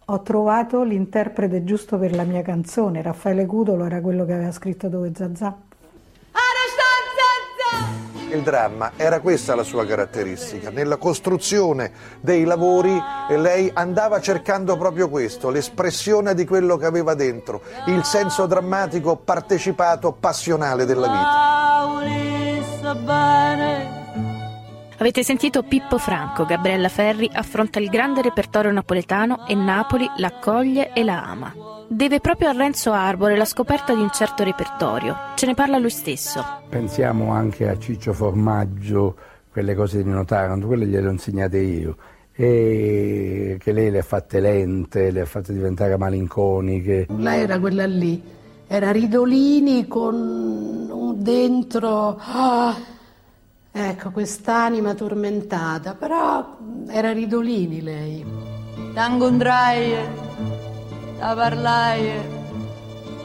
ho 0.05 0.21
trovato 0.21 0.83
l'interprete 0.83 1.63
giusto 1.63 1.97
per 1.97 2.13
la 2.15 2.23
mia 2.23 2.41
canzone. 2.41 3.01
Raffaele 3.01 3.45
Cudolo 3.45 3.85
era 3.85 4.01
quello 4.01 4.25
che 4.25 4.33
aveva 4.33 4.51
scritto 4.51 4.89
Dove 4.89 5.11
Zazà. 5.15 5.57
Il 8.31 8.43
dramma 8.43 8.93
era 8.95 9.19
questa 9.19 9.55
la 9.55 9.63
sua 9.63 9.85
caratteristica. 9.85 10.69
Nella 10.69 10.95
costruzione 10.95 11.91
dei 12.21 12.45
lavori 12.45 12.97
lei 13.29 13.69
andava 13.73 14.21
cercando 14.21 14.77
proprio 14.77 15.09
questo, 15.09 15.49
l'espressione 15.49 16.33
di 16.33 16.45
quello 16.45 16.77
che 16.77 16.85
aveva 16.85 17.13
dentro, 17.13 17.61
il 17.87 18.05
senso 18.05 18.45
drammatico, 18.45 19.17
partecipato, 19.17 20.13
passionale 20.13 20.85
della 20.85 21.07
vita. 22.79 24.00
Avete 25.01 25.23
sentito 25.23 25.63
Pippo 25.63 25.97
Franco, 25.97 26.45
Gabriella 26.45 26.87
Ferri 26.87 27.27
affronta 27.33 27.79
il 27.79 27.89
grande 27.89 28.21
repertorio 28.21 28.71
napoletano 28.71 29.47
e 29.47 29.55
Napoli 29.55 30.07
l'accoglie 30.17 30.93
e 30.93 31.03
la 31.03 31.23
ama. 31.23 31.51
Deve 31.87 32.19
proprio 32.19 32.49
a 32.49 32.51
Renzo 32.51 32.91
Arbore 32.91 33.35
la 33.35 33.45
scoperta 33.45 33.95
di 33.95 33.99
un 33.99 34.11
certo 34.11 34.43
repertorio. 34.43 35.17
Ce 35.33 35.47
ne 35.47 35.55
parla 35.55 35.79
lui 35.79 35.89
stesso. 35.89 36.45
Pensiamo 36.69 37.31
anche 37.31 37.67
a 37.67 37.79
Ciccio 37.79 38.13
Formaggio, 38.13 39.15
quelle 39.51 39.73
cose 39.73 40.03
di 40.03 40.07
Notaranto, 40.07 40.67
quelle 40.67 40.85
gliele 40.85 41.07
ho 41.07 41.11
insegnate 41.11 41.57
io. 41.57 41.97
E 42.31 43.57
che 43.59 43.71
lei 43.71 43.89
le 43.89 43.97
ha 43.97 44.03
fatte 44.03 44.39
lente, 44.39 45.09
le 45.09 45.21
ha 45.21 45.25
fatte 45.25 45.51
diventare 45.51 45.97
malinconiche. 45.97 47.07
Lei 47.09 47.41
era 47.41 47.59
quella 47.59 47.87
lì, 47.87 48.21
era 48.67 48.91
Ridolini 48.91 49.87
con 49.87 50.13
un 50.13 51.23
dentro, 51.23 52.19
ah, 52.19 52.99
ecco, 53.71 54.11
quest'anima 54.11 54.93
tormentata, 54.93 55.95
però 55.95 56.57
era 56.87 57.11
Ridolini 57.11 57.81
lei. 57.81 58.25
T'incontrai, 58.93 59.95
a 61.19 61.33
parlai 61.33 62.11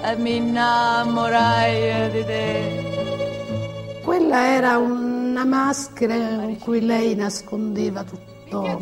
e 0.03 0.17
mi 0.17 0.37
innamorai 0.37 2.11
di 2.11 2.25
te. 2.25 4.01
Quella 4.05 4.47
era 4.55 4.79
una 4.79 5.45
maschera 5.45 6.15
in 6.15 6.59
cui 6.61 6.85
lei 6.85 7.15
nascondeva 7.15 8.05
tutto 8.05 8.79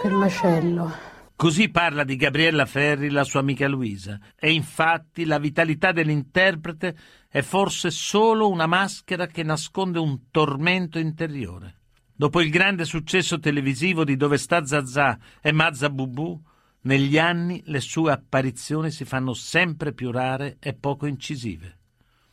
quel 0.00 0.14
macello. 0.14 1.11
Così 1.42 1.70
parla 1.70 2.04
di 2.04 2.14
Gabriella 2.14 2.66
Ferri 2.66 3.10
la 3.10 3.24
sua 3.24 3.40
amica 3.40 3.66
Luisa. 3.66 4.16
E 4.38 4.52
infatti 4.52 5.24
la 5.24 5.40
vitalità 5.40 5.90
dell'interprete 5.90 6.96
è 7.28 7.42
forse 7.42 7.90
solo 7.90 8.48
una 8.48 8.68
maschera 8.68 9.26
che 9.26 9.42
nasconde 9.42 9.98
un 9.98 10.30
tormento 10.30 11.00
interiore. 11.00 11.80
Dopo 12.14 12.40
il 12.40 12.48
grande 12.48 12.84
successo 12.84 13.40
televisivo 13.40 14.04
di 14.04 14.14
Dove 14.14 14.38
sta 14.38 14.64
Zazà 14.64 15.18
e 15.40 15.50
Mazza 15.50 15.90
Bubù, 15.90 16.40
negli 16.82 17.18
anni 17.18 17.60
le 17.64 17.80
sue 17.80 18.12
apparizioni 18.12 18.92
si 18.92 19.04
fanno 19.04 19.34
sempre 19.34 19.92
più 19.92 20.12
rare 20.12 20.58
e 20.60 20.74
poco 20.74 21.06
incisive. 21.06 21.78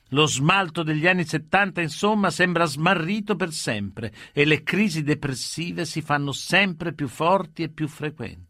Lo 0.09 0.27
smalto 0.27 0.83
degli 0.83 1.07
anni 1.07 1.25
70, 1.25 1.81
insomma, 1.81 2.29
sembra 2.29 2.65
smarrito 2.65 3.35
per 3.35 3.51
sempre 3.53 4.13
e 4.33 4.45
le 4.45 4.61
crisi 4.61 5.01
depressive 5.01 5.85
si 5.85 6.03
fanno 6.03 6.31
sempre 6.31 6.93
più 6.93 7.07
forti 7.07 7.63
e 7.63 7.69
più 7.69 7.87
frequenti. 7.87 8.48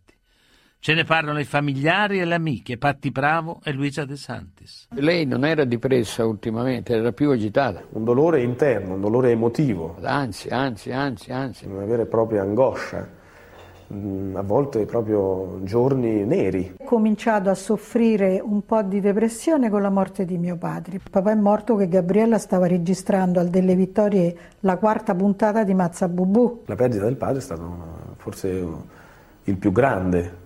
Ce 0.81 0.93
ne 0.93 1.03
parlano 1.03 1.39
i 1.39 1.43
familiari 1.43 2.21
e 2.21 2.25
le 2.25 2.35
amiche, 2.35 2.77
Patti 2.77 3.11
Bravo 3.11 3.59
e 3.65 3.73
Luisa 3.73 4.05
De 4.05 4.15
Santis. 4.15 4.87
Lei 4.91 5.25
non 5.25 5.43
era 5.43 5.65
depressa 5.65 6.25
ultimamente, 6.25 6.93
era 6.95 7.11
più 7.11 7.31
agitata. 7.31 7.81
Un 7.89 8.05
dolore 8.05 8.41
interno, 8.43 8.93
un 8.93 9.01
dolore 9.01 9.31
emotivo. 9.31 9.97
Anzi, 10.01 10.47
anzi, 10.47 10.93
anzi, 10.93 11.33
anzi. 11.33 11.65
Una 11.65 11.83
vera 11.83 12.03
e 12.03 12.05
propria 12.05 12.43
angoscia. 12.43 13.05
Mm, 13.93 14.37
A 14.37 14.41
volte 14.41 14.85
proprio 14.85 15.59
giorni 15.63 16.23
neri. 16.23 16.75
Ho 16.79 16.85
cominciato 16.85 17.49
a 17.49 17.55
soffrire 17.55 18.39
un 18.41 18.63
po' 18.65 18.81
di 18.81 19.01
depressione 19.01 19.69
con 19.69 19.81
la 19.81 19.89
morte 19.89 20.23
di 20.23 20.37
mio 20.37 20.55
padre. 20.55 21.01
Papà 21.11 21.31
è 21.31 21.35
morto 21.35 21.75
che 21.75 21.89
Gabriella 21.89 22.37
stava 22.37 22.67
registrando 22.67 23.41
al 23.41 23.49
Delle 23.49 23.75
Vittorie 23.75 24.33
la 24.61 24.77
quarta 24.77 25.13
puntata 25.13 25.65
di 25.65 25.73
Mazza 25.73 26.07
Bubù. 26.07 26.61
La 26.67 26.75
perdita 26.75 27.03
del 27.03 27.17
padre 27.17 27.39
è 27.39 27.41
stato 27.41 27.63
una- 27.63 28.13
forse 28.15 28.65
il 29.43 29.57
più 29.57 29.71
grande 29.73 30.38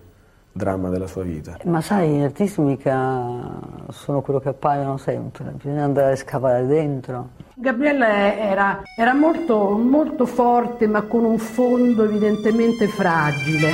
dramma 0.54 0.88
della 0.88 1.08
sua 1.08 1.24
vita. 1.24 1.58
Ma 1.64 1.80
sai, 1.80 2.10
gli 2.10 2.22
artisti 2.22 2.60
mica 2.60 3.58
sono 3.90 4.20
quello 4.22 4.38
che 4.38 4.50
appaiono 4.50 4.96
sempre, 4.96 5.50
bisogna 5.50 5.82
andare 5.82 6.12
a 6.12 6.16
scavare 6.16 6.64
dentro. 6.64 7.30
Gabriella 7.54 8.36
era, 8.36 8.82
era 8.96 9.14
molto, 9.14 9.70
molto 9.70 10.26
forte 10.26 10.86
ma 10.86 11.02
con 11.02 11.24
un 11.24 11.38
fondo 11.38 12.04
evidentemente 12.04 12.86
fragile. 12.86 13.72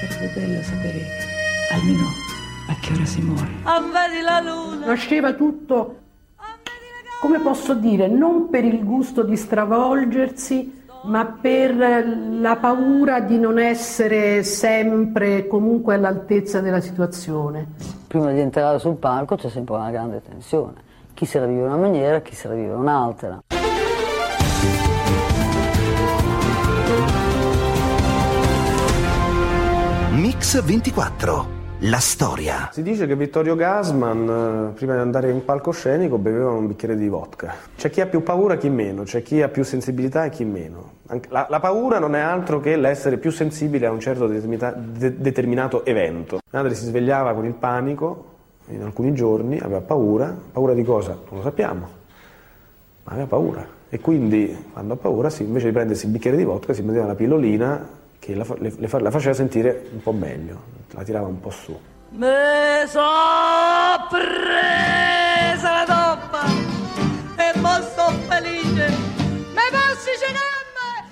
Sarebbe 0.00 0.32
bello 0.34 0.62
sapere 0.62 1.00
almeno 1.72 2.06
a 2.68 2.74
che 2.80 2.92
ora 2.92 3.04
si 3.04 3.20
muore. 3.22 3.48
Ah, 3.62 3.80
vedi 3.80 4.22
la 4.22 4.40
luna. 4.40 4.86
Nasceva 4.86 5.32
tutto, 5.32 5.98
come 7.20 7.38
posso 7.38 7.74
dire, 7.74 8.08
non 8.08 8.50
per 8.50 8.64
il 8.64 8.84
gusto 8.84 9.22
di 9.22 9.36
stravolgersi, 9.36 10.82
ma 11.04 11.26
per 11.26 11.74
la 11.76 12.56
paura 12.56 13.20
di 13.20 13.38
non 13.38 13.58
essere 13.58 14.42
sempre 14.42 15.46
comunque 15.46 15.94
all'altezza 15.94 16.60
della 16.60 16.80
situazione. 16.80 17.66
Prima 18.06 18.32
di 18.32 18.40
entrare 18.40 18.78
sul 18.78 18.96
palco 18.96 19.36
c'è 19.36 19.48
sempre 19.48 19.74
una 19.74 19.90
grande 19.90 20.22
tensione. 20.22 20.82
Chi 21.14 21.26
se 21.26 21.38
la 21.38 21.46
vive 21.46 21.60
in 21.60 21.66
una 21.66 21.76
maniera, 21.76 22.20
chi 22.20 22.34
se 22.34 22.48
la 22.48 22.54
vive 22.54 22.72
in 22.72 22.78
un'altra. 22.78 23.42
Mix 30.10 30.62
24. 30.62 31.63
La 31.86 31.98
storia. 31.98 32.70
Si 32.72 32.82
dice 32.82 33.06
che 33.06 33.14
Vittorio 33.14 33.54
Gassman, 33.56 34.70
eh, 34.70 34.74
prima 34.74 34.94
di 34.94 35.00
andare 35.00 35.30
in 35.30 35.44
palcoscenico, 35.44 36.16
beveva 36.16 36.50
un 36.50 36.66
bicchiere 36.66 36.96
di 36.96 37.08
vodka. 37.08 37.54
C'è 37.76 37.90
chi 37.90 38.00
ha 38.00 38.06
più 38.06 38.22
paura 38.22 38.54
e 38.54 38.56
chi 38.56 38.70
meno, 38.70 39.02
c'è 39.02 39.22
chi 39.22 39.42
ha 39.42 39.48
più 39.48 39.64
sensibilità 39.64 40.24
e 40.24 40.30
chi 40.30 40.44
meno. 40.44 40.92
La, 41.28 41.46
la 41.50 41.60
paura 41.60 41.98
non 41.98 42.14
è 42.14 42.20
altro 42.20 42.58
che 42.58 42.76
l'essere 42.76 43.18
più 43.18 43.30
sensibile 43.30 43.84
a 43.84 43.90
un 43.90 44.00
certo 44.00 44.26
de- 44.26 45.20
determinato 45.20 45.84
evento. 45.84 46.38
Madre 46.52 46.74
si 46.74 46.86
svegliava 46.86 47.34
con 47.34 47.44
il 47.44 47.52
panico 47.52 48.32
in 48.68 48.80
alcuni 48.80 49.12
giorni, 49.12 49.58
aveva 49.58 49.82
paura. 49.82 50.34
Paura 50.52 50.72
di 50.72 50.84
cosa? 50.84 51.10
Non 51.10 51.36
lo 51.36 51.42
sappiamo, 51.42 51.88
ma 53.02 53.12
aveva 53.12 53.26
paura. 53.26 53.66
E 53.90 54.00
quindi, 54.00 54.56
quando 54.72 54.94
ha 54.94 54.96
paura, 54.96 55.28
si- 55.28 55.42
invece 55.42 55.66
di 55.66 55.72
prendersi 55.72 56.06
il 56.06 56.12
bicchiere 56.12 56.38
di 56.38 56.44
vodka, 56.44 56.72
si 56.72 56.80
prendeva 56.80 57.04
la 57.04 57.14
pillolina 57.14 58.02
che 58.24 58.34
la, 58.34 58.46
le- 58.58 58.74
la 58.78 59.10
faceva 59.10 59.34
sentire 59.34 59.86
un 59.92 60.00
po' 60.00 60.12
meglio, 60.12 60.64
la 60.92 61.02
tirava 61.04 61.26
un 61.26 61.40
po' 61.40 61.50
su. 61.50 61.78
Me 62.12 62.84
so 62.88 63.00
presa 64.08 65.84
la 65.84 65.84
toppa 65.84 66.46
e 67.36 67.58
mo 67.58 67.74
sto 67.82 68.08
felice. 68.26 68.88
Me 69.52 69.68
posso 69.70 70.10
cenare? 70.18 70.52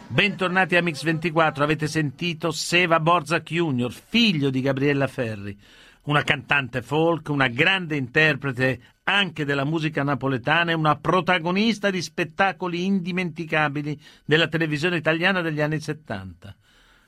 Bentornati 0.09 0.77
a 0.77 0.81
Mix24, 0.81 1.61
avete 1.63 1.87
sentito 1.87 2.51
Seva 2.51 2.99
Borzak 2.99 3.43
Jr., 3.43 3.93
figlio 3.93 4.49
di 4.49 4.63
Gabriella 4.63 5.07
Ferri. 5.07 5.59
Una 6.05 6.23
cantante 6.23 6.81
folk, 6.81 7.29
una 7.29 7.49
grande 7.49 7.97
interprete 7.97 8.81
anche 9.05 9.45
della 9.45 9.65
musica 9.65 10.03
napoletana 10.03 10.71
e 10.71 10.75
una 10.75 10.97
protagonista 10.97 11.91
di 11.91 12.01
spettacoli 12.01 12.87
indimenticabili 12.87 14.01
della 14.25 14.49
televisione 14.49 14.97
italiana 14.97 15.43
degli 15.43 15.61
anni 15.61 15.79
70. 15.79 16.57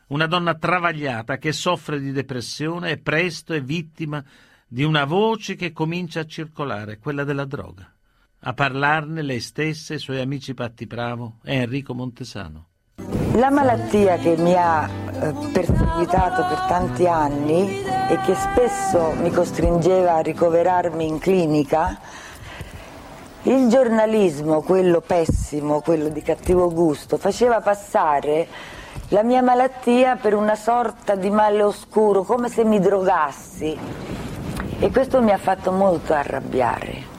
Una 0.09 0.27
donna 0.27 0.55
travagliata 0.55 1.39
che 1.39 1.53
soffre 1.53 1.99
di 1.99 2.13
depressione 2.13 2.91
e 2.91 2.99
presto 2.99 3.55
è 3.55 3.63
vittima 3.63 4.23
di 4.67 4.83
una 4.83 5.05
voce 5.05 5.55
che 5.55 5.73
comincia 5.73 6.21
a 6.21 6.27
circolare, 6.27 6.99
quella 6.99 7.25
della 7.25 7.47
droga. 7.47 7.91
A 8.41 8.53
parlarne 8.53 9.23
lei 9.23 9.41
stessa 9.41 9.95
e 9.95 9.97
i 9.97 10.01
suoi 10.01 10.21
amici 10.21 10.53
Patti 10.53 10.87
Bravo 10.87 11.39
e 11.43 11.55
Enrico 11.55 11.95
Montesano. 11.95 12.67
La 13.37 13.51
malattia 13.51 14.19
che 14.19 14.37
mi 14.37 14.55
ha 14.55 14.87
eh, 14.87 15.33
perseguitato 15.53 16.45
per 16.47 16.61
tanti 16.69 17.07
anni 17.07 17.81
e 18.11 18.19
che 18.25 18.35
spesso 18.35 19.13
mi 19.13 19.31
costringeva 19.31 20.17
a 20.17 20.21
ricoverarmi 20.21 21.07
in 21.07 21.19
clinica, 21.19 21.99
il 23.45 23.69
giornalismo, 23.69 24.61
quello 24.61 25.01
pessimo, 25.01 25.81
quello 25.81 26.09
di 26.09 26.21
cattivo 26.21 26.71
gusto, 26.71 27.17
faceva 27.17 27.61
passare 27.61 28.47
la 29.09 29.23
mia 29.23 29.43
malattia 29.43 30.17
per 30.17 30.35
una 30.35 30.55
sorta 30.55 31.15
di 31.15 31.31
male 31.31 31.63
oscuro, 31.63 32.23
come 32.23 32.49
se 32.49 32.65
mi 32.65 32.81
drogassi. 32.81 33.77
E 34.79 34.91
questo 34.91 35.21
mi 35.21 35.31
ha 35.31 35.39
fatto 35.39 35.71
molto 35.73 36.15
arrabbiare. 36.15 37.13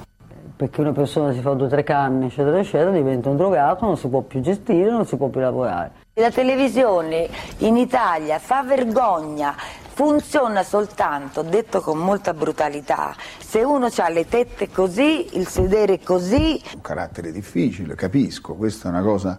Perché 0.55 0.81
una 0.81 0.93
persona 0.93 1.31
si 1.33 1.41
fa 1.41 1.53
due 1.53 1.67
o 1.67 1.69
tre 1.69 1.83
canne, 1.83 2.27
eccetera, 2.27 2.59
eccetera, 2.59 2.89
diventa 2.89 3.29
un 3.29 3.38
drogato, 3.38 3.86
non 3.86 3.97
si 3.97 4.07
può 4.07 4.21
più 4.21 4.39
gestire, 4.39 4.89
non 4.89 5.05
si 5.05 5.15
può 5.15 5.27
più 5.27 5.41
lavorare. 5.41 5.91
La 6.13 6.31
televisione 6.31 7.27
in 7.59 7.75
Italia 7.77 8.39
fa 8.39 8.63
vergogna, 8.63 9.53
funziona 9.93 10.63
soltanto, 10.63 11.43
detto 11.43 11.81
con 11.81 11.97
molta 11.97 12.33
brutalità, 12.33 13.13
se 13.38 13.63
uno 13.63 13.89
ha 13.95 14.09
le 14.09 14.27
tette 14.27 14.69
così, 14.71 15.38
il 15.38 15.47
sedere 15.47 15.99
così. 15.99 16.61
Un 16.73 16.81
carattere 16.81 17.31
difficile, 17.31 17.95
capisco, 17.95 18.55
questa 18.55 18.88
è 18.88 18.91
una 18.91 19.03
cosa 19.03 19.38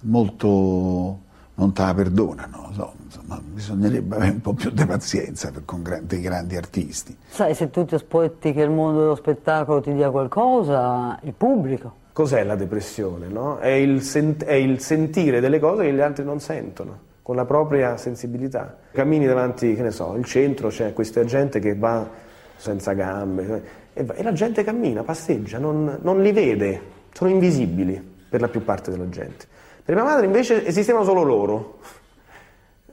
molto... 0.00 1.26
non 1.58 1.72
te 1.72 1.82
la 1.82 1.92
perdonano, 1.92 2.70
so, 2.72 2.92
insomma, 3.04 3.40
bisognerebbe 3.42 4.14
avere 4.14 4.30
un 4.30 4.40
po' 4.40 4.52
più 4.52 4.70
di 4.70 4.86
pazienza 4.86 5.50
per, 5.50 5.64
con 5.64 5.82
gran- 5.82 6.06
dei 6.06 6.20
grandi 6.20 6.56
artisti. 6.56 7.16
Sai, 7.28 7.54
se 7.54 7.68
tu 7.70 7.84
ti 7.84 7.96
aspetti 7.96 8.52
che 8.52 8.62
il 8.62 8.70
mondo 8.70 9.00
dello 9.00 9.14
spettacolo 9.16 9.80
ti 9.80 9.92
dia 9.92 10.10
qualcosa, 10.10 11.18
il 11.22 11.32
pubblico. 11.32 12.06
Cos'è 12.12 12.44
la 12.44 12.54
depressione? 12.54 13.26
no? 13.28 13.58
È, 13.58 13.68
il 13.68 14.02
sent- 14.02 14.44
è 14.44 14.52
il 14.54 14.80
sentire 14.80 15.40
delle 15.40 15.58
cose 15.58 15.82
che 15.84 15.92
gli 15.92 16.00
altri 16.00 16.24
non 16.24 16.38
sentono, 16.40 16.98
con 17.22 17.34
la 17.34 17.44
propria 17.44 17.96
sensibilità. 17.96 18.76
Cammini 18.92 19.26
davanti, 19.26 19.74
che 19.74 19.82
ne 19.82 19.90
so, 19.90 20.14
il 20.16 20.24
centro, 20.24 20.68
c'è 20.68 20.92
questa 20.92 21.24
gente 21.24 21.58
che 21.58 21.74
va 21.74 22.08
senza 22.56 22.92
gambe 22.92 23.62
e, 23.94 24.04
va- 24.04 24.14
e 24.14 24.22
la 24.22 24.32
gente 24.32 24.62
cammina, 24.62 25.02
passeggia, 25.02 25.58
non, 25.58 25.98
non 26.02 26.22
li 26.22 26.30
vede, 26.30 26.80
sono 27.12 27.30
invisibili 27.30 28.00
per 28.28 28.40
la 28.40 28.48
più 28.48 28.62
parte 28.62 28.92
della 28.92 29.08
gente. 29.08 29.46
Per 29.88 29.96
mia 29.96 30.04
madre 30.04 30.26
invece 30.26 30.66
esistevano 30.66 31.02
solo 31.02 31.22
loro, 31.22 31.78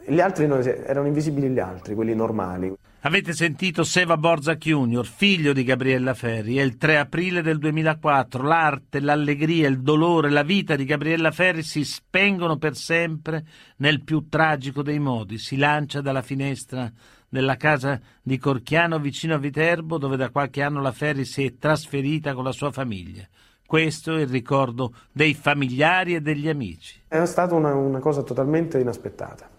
gli 0.05 0.21
altri 0.21 0.47
non 0.47 0.65
erano 0.65 1.07
invisibili 1.07 1.49
gli 1.49 1.59
altri, 1.59 1.93
quelli 1.93 2.15
normali. 2.15 2.73
Avete 3.01 3.33
sentito 3.33 3.83
Seva 3.83 4.15
Borza 4.15 4.55
Junior, 4.55 5.05
figlio 5.05 5.51
di 5.51 5.65
Gabriella 5.65 6.13
Ferri. 6.13 6.55
È 6.55 6.61
il 6.61 6.77
3 6.77 6.97
aprile 6.97 7.41
del 7.41 7.57
2004. 7.57 8.43
L'arte, 8.43 9.01
l'allegria, 9.01 9.67
il 9.67 9.81
dolore, 9.81 10.29
la 10.29 10.43
vita 10.43 10.77
di 10.77 10.85
Gabriella 10.85 11.31
Ferri 11.31 11.63
si 11.63 11.83
spengono 11.83 12.55
per 12.55 12.77
sempre 12.77 13.43
nel 13.79 14.01
più 14.01 14.29
tragico 14.29 14.81
dei 14.81 14.99
modi. 14.99 15.37
Si 15.37 15.57
lancia 15.57 15.99
dalla 15.99 16.21
finestra 16.21 16.89
della 17.27 17.57
casa 17.57 17.99
di 18.23 18.37
Corchiano 18.37 18.99
vicino 18.99 19.33
a 19.33 19.39
Viterbo, 19.39 19.97
dove 19.97 20.15
da 20.15 20.29
qualche 20.29 20.61
anno 20.61 20.79
la 20.79 20.93
Ferri 20.93 21.25
si 21.25 21.43
è 21.43 21.57
trasferita 21.57 22.33
con 22.33 22.45
la 22.45 22.53
sua 22.53 22.71
famiglia. 22.71 23.27
Questo 23.65 24.15
è 24.15 24.21
il 24.21 24.27
ricordo 24.27 24.93
dei 25.11 25.33
familiari 25.33 26.13
e 26.13 26.21
degli 26.21 26.47
amici. 26.47 27.01
È 27.07 27.25
stata 27.25 27.55
una, 27.55 27.73
una 27.73 27.99
cosa 27.99 28.21
totalmente 28.21 28.79
inaspettata, 28.79 29.49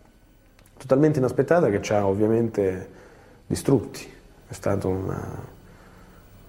totalmente 0.77 1.19
inaspettata 1.19 1.69
che 1.71 1.83
ci 1.83 1.93
ha 1.93 2.07
ovviamente 2.07 2.91
distrutti. 3.47 4.09
È 4.47 4.53
stata 4.53 4.87
una, 4.87 5.45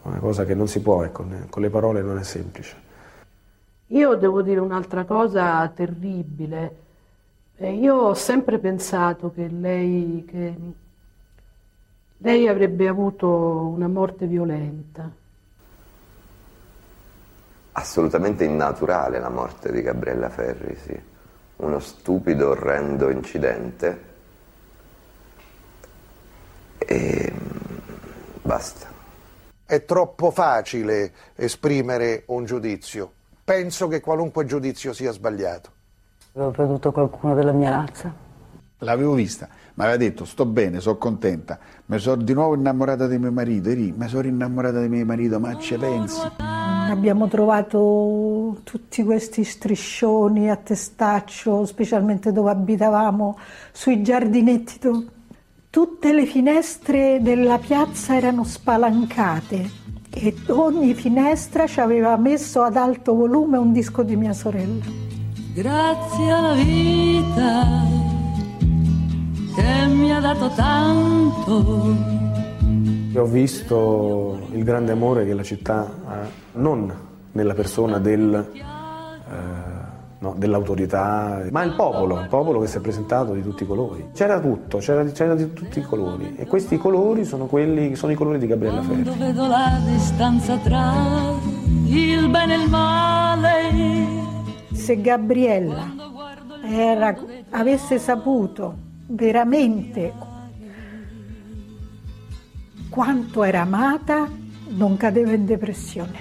una 0.03 0.19
cosa 0.19 0.45
che 0.45 0.53
non 0.53 0.67
si 0.67 0.81
può, 0.81 1.03
ecco, 1.03 1.25
con 1.49 1.61
le 1.63 1.69
parole 1.71 2.03
non 2.03 2.19
è 2.19 2.23
semplice. 2.23 2.75
Io 3.87 4.15
devo 4.15 4.43
dire 4.43 4.59
un'altra 4.59 5.05
cosa 5.05 5.67
terribile. 5.69 6.75
Eh, 7.57 7.73
io 7.73 7.95
ho 7.95 8.13
sempre 8.13 8.59
pensato 8.59 9.31
che 9.31 9.47
lei, 9.47 10.23
che 10.27 10.55
lei 12.17 12.47
avrebbe 12.47 12.87
avuto 12.87 13.27
una 13.27 13.87
morte 13.87 14.27
violenta. 14.27 15.09
Assolutamente 17.79 18.43
innaturale 18.43 19.19
la 19.19 19.29
morte 19.29 19.71
di 19.71 19.83
Gabriella 19.83 20.29
Ferri, 20.29 20.75
sì. 20.83 20.99
Uno 21.57 21.77
stupido, 21.77 22.49
orrendo 22.49 23.11
incidente. 23.11 24.01
E 26.79 27.31
mm, 27.31 27.77
basta. 28.41 28.87
È 29.63 29.85
troppo 29.85 30.31
facile 30.31 31.11
esprimere 31.35 32.23
un 32.27 32.45
giudizio. 32.45 33.11
Penso 33.43 33.87
che 33.87 33.99
qualunque 33.99 34.45
giudizio 34.45 34.91
sia 34.91 35.11
sbagliato. 35.11 35.69
Avevo 36.33 36.49
perduto 36.51 36.91
qualcuno 36.91 37.35
della 37.35 37.51
mia 37.51 37.69
razza. 37.69 38.11
L'avevo 38.79 39.13
vista, 39.13 39.47
mi 39.75 39.83
aveva 39.83 39.97
detto 39.97 40.25
sto 40.25 40.45
bene, 40.45 40.79
sono 40.79 40.97
contenta, 40.97 41.59
mi 41.85 41.99
sono 41.99 42.23
di 42.23 42.33
nuovo 42.33 42.55
innamorata 42.55 43.05
di 43.07 43.19
mio 43.19 43.31
marito, 43.31 43.69
Eri, 43.69 43.93
mi 43.95 44.07
sono 44.07 44.21
rinnamorata 44.21 44.79
di 44.81 44.87
mio 44.87 45.05
marito, 45.05 45.39
ma 45.39 45.55
ci 45.57 45.75
pensi? 45.77 46.46
Abbiamo 46.89 47.27
trovato 47.27 48.59
tutti 48.63 49.03
questi 49.03 49.43
striscioni 49.43 50.49
a 50.49 50.55
testaccio, 50.55 51.65
specialmente 51.65 52.31
dove 52.31 52.51
abitavamo, 52.51 53.37
sui 53.71 54.01
giardinetti. 54.01 54.79
Tutte 55.69 56.13
le 56.13 56.25
finestre 56.25 57.19
della 57.21 57.57
piazza 57.57 58.15
erano 58.15 58.43
spalancate 58.43 59.69
e 60.09 60.33
ogni 60.47 60.93
finestra 60.93 61.67
ci 61.67 61.79
aveva 61.79 62.15
messo 62.17 62.61
ad 62.61 62.77
alto 62.77 63.13
volume 63.13 63.57
un 63.57 63.71
disco 63.73 64.01
di 64.01 64.15
mia 64.15 64.33
sorella. 64.33 64.85
Grazie 65.53 66.31
alla 66.31 66.53
vita 66.53 67.85
che 69.55 69.85
mi 69.87 70.11
ha 70.13 70.19
dato 70.19 70.49
tanto. 70.55 72.26
Ho 73.17 73.25
visto 73.25 74.47
il 74.51 74.63
grande 74.63 74.91
amore 74.91 75.25
che 75.25 75.33
la 75.33 75.41
città 75.41 75.91
ha, 76.05 76.27
non 76.53 76.93
nella 77.31 77.55
persona 77.55 77.97
del, 77.97 78.51
eh, 78.53 79.31
no, 80.19 80.35
dell'autorità, 80.37 81.43
ma 81.49 81.63
il 81.63 81.73
popolo, 81.73 82.19
il 82.19 82.27
popolo 82.27 82.59
che 82.59 82.67
si 82.67 82.77
è 82.77 82.79
presentato 82.79 83.33
di 83.33 83.41
tutti 83.41 83.63
i 83.63 83.65
colori. 83.65 84.09
C'era 84.13 84.39
tutto, 84.39 84.77
c'era, 84.77 85.03
c'era 85.05 85.33
di 85.33 85.51
tutti 85.51 85.79
i 85.79 85.81
colori 85.81 86.35
e 86.37 86.45
questi 86.45 86.77
colori 86.77 87.25
sono, 87.25 87.47
quelli, 87.47 87.95
sono 87.95 88.11
i 88.11 88.15
colori 88.15 88.37
di 88.37 88.45
Gabriella 88.45 88.83
Ferri. 88.83 89.01
Quando 89.01 89.25
vedo 89.25 89.47
la 89.47 89.79
distanza 89.83 90.55
tra 90.57 90.93
il 91.85 92.29
bene 92.29 92.53
e 92.53 92.57
il 92.57 92.69
male. 92.69 93.49
Se 94.73 95.01
Gabriella 95.01 95.91
era- 96.63 97.17
avesse 97.49 97.97
saputo 97.97 98.75
veramente 99.07 100.35
quanto 102.97 103.43
era 103.43 103.61
amata, 103.61 104.27
non 104.69 104.97
cadeva 104.97 105.31
in 105.31 105.45
depressione. 105.45 106.17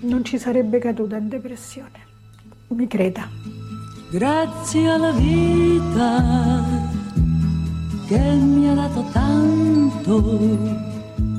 Non 0.00 0.24
ci 0.24 0.36
sarebbe 0.36 0.80
caduta 0.80 1.16
in 1.16 1.28
depressione. 1.28 2.04
Mi 2.70 2.88
creda. 2.88 3.28
Grazie 4.10 4.90
alla 4.90 5.12
vita 5.12 6.64
che 8.08 8.18
mi 8.18 8.68
ha 8.68 8.74
dato 8.74 9.04
tanto. 9.12 10.40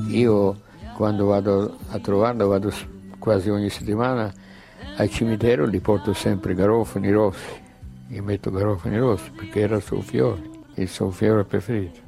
Io 0.08 0.56
quando 0.94 1.26
vado 1.26 1.76
a 1.90 1.98
trovarlo, 1.98 2.48
vado 2.48 2.72
quasi 3.18 3.50
ogni 3.50 3.68
settimana 3.68 4.32
al 4.96 5.10
cimitero, 5.10 5.68
gli 5.68 5.82
porto 5.82 6.14
sempre 6.14 6.54
garofani 6.54 7.10
rossi, 7.10 7.52
gli 8.06 8.20
metto 8.20 8.50
garofani 8.50 8.96
rossi 8.96 9.30
perché 9.30 9.60
era 9.60 9.76
il 9.76 9.82
suo 9.82 10.00
fiore, 10.00 10.40
il 10.76 10.88
suo 10.88 11.10
fiore 11.10 11.44
preferito. 11.44 12.00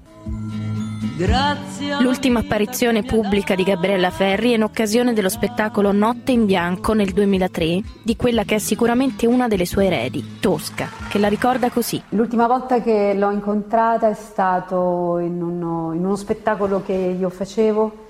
L'ultima 2.00 2.40
apparizione 2.40 3.02
pubblica 3.02 3.54
di 3.54 3.62
Gabriella 3.62 4.10
Ferri 4.10 4.52
è 4.52 4.56
in 4.56 4.62
occasione 4.62 5.14
dello 5.14 5.30
spettacolo 5.30 5.92
Notte 5.92 6.32
in 6.32 6.44
Bianco 6.44 6.92
nel 6.92 7.12
2003 7.12 7.80
di 8.02 8.16
quella 8.16 8.44
che 8.44 8.56
è 8.56 8.58
sicuramente 8.58 9.26
una 9.26 9.48
delle 9.48 9.64
sue 9.64 9.86
eredi, 9.86 10.36
Tosca, 10.40 10.90
che 11.08 11.18
la 11.18 11.28
ricorda 11.28 11.70
così. 11.70 12.02
L'ultima 12.10 12.46
volta 12.46 12.82
che 12.82 13.14
l'ho 13.14 13.30
incontrata 13.30 14.10
è 14.10 14.14
stato 14.14 15.16
in 15.18 15.42
uno, 15.42 15.94
in 15.94 16.04
uno 16.04 16.16
spettacolo 16.16 16.82
che 16.84 16.92
io 16.92 17.30
facevo. 17.30 18.08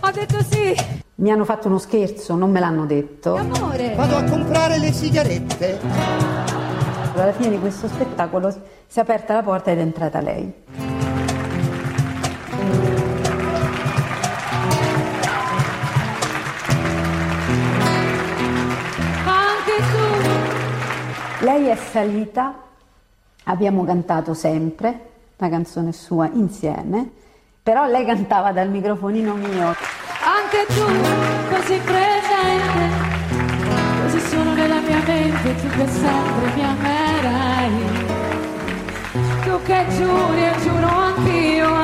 Ho 0.00 0.10
detto 0.10 0.42
sì. 0.42 0.74
Mi 1.16 1.30
hanno 1.30 1.46
fatto 1.46 1.68
uno 1.68 1.78
scherzo, 1.78 2.34
non 2.34 2.50
me 2.50 2.60
l'hanno 2.60 2.84
detto. 2.84 3.36
Amore. 3.36 3.94
Vado 3.94 4.16
a 4.16 4.24
comprare 4.24 4.78
le 4.78 4.92
sigarette 4.92 6.63
spettacolo, 7.14 7.22
alla 7.22 7.32
fine 7.32 7.50
di 7.50 7.58
questo 7.58 7.86
spettacolo 7.86 8.50
si 8.86 8.98
è 8.98 9.02
aperta 9.02 9.34
la 9.34 9.42
porta 9.42 9.70
ed 9.70 9.78
è 9.78 9.82
entrata 9.82 10.20
lei. 10.20 10.52
Lei 21.40 21.66
è 21.66 21.76
salita, 21.76 22.54
abbiamo 23.44 23.84
cantato 23.84 24.32
sempre 24.32 25.10
la 25.36 25.50
canzone 25.50 25.92
sua 25.92 26.26
insieme, 26.32 27.10
però 27.62 27.86
lei 27.86 28.06
cantava 28.06 28.50
dal 28.50 28.70
microfonino 28.70 29.34
mio. 29.34 29.74
Anche 30.24 30.64
tu, 30.68 30.86
così 31.54 31.78
presente, 31.84 32.88
così 34.02 34.20
solo 34.20 34.54
nella 34.54 34.80
mia 34.80 35.02
mente, 35.04 35.54
tu 35.56 35.66
per 35.76 35.88
sempre 35.88 36.54
mia 36.54 36.72
mente. 36.80 37.03
Tu 37.64 39.62
che 39.62 39.86
giuri 39.96 40.44
e 40.44 40.52
giuro 40.62 40.86
anch'io, 40.86 41.72
anche 41.72 41.83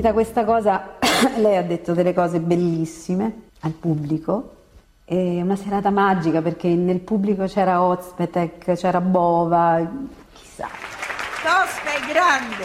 Finita 0.00 0.16
questa 0.16 0.46
cosa, 0.46 0.96
lei 1.36 1.58
ha 1.58 1.62
detto 1.62 1.92
delle 1.92 2.14
cose 2.14 2.40
bellissime 2.40 3.48
al 3.60 3.72
pubblico. 3.72 4.54
È 5.04 5.42
una 5.42 5.56
serata 5.56 5.90
magica 5.90 6.40
perché 6.40 6.68
nel 6.68 7.00
pubblico 7.00 7.44
c'era 7.44 7.82
Ozpetek, 7.82 8.76
c'era 8.76 9.02
Bova, 9.02 9.86
chissà. 10.32 10.68
Tosca 11.42 11.92
è 11.92 12.00
grande! 12.10 12.64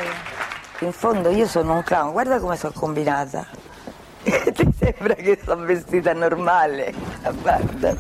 In 0.80 0.94
fondo 0.94 1.28
io 1.28 1.46
sono 1.46 1.74
un 1.74 1.84
clown, 1.84 2.14
guarda 2.14 2.40
come 2.40 2.56
sono 2.56 2.72
combinata. 2.74 3.46
Ti 4.24 4.74
sembra 4.80 5.16
che 5.16 5.38
sono 5.44 5.66
vestita 5.66 6.14
normale? 6.14 6.94
Ah, 7.24 7.32
Guarda. 7.32 7.98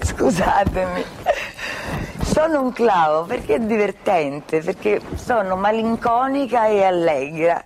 Scusatemi. 0.04 1.19
Sono 2.40 2.62
un 2.62 2.72
clown 2.72 3.26
perché 3.26 3.56
è 3.56 3.60
divertente, 3.60 4.62
perché 4.62 4.98
sono 5.14 5.56
malinconica 5.56 6.68
e 6.68 6.82
allegra. 6.84 7.62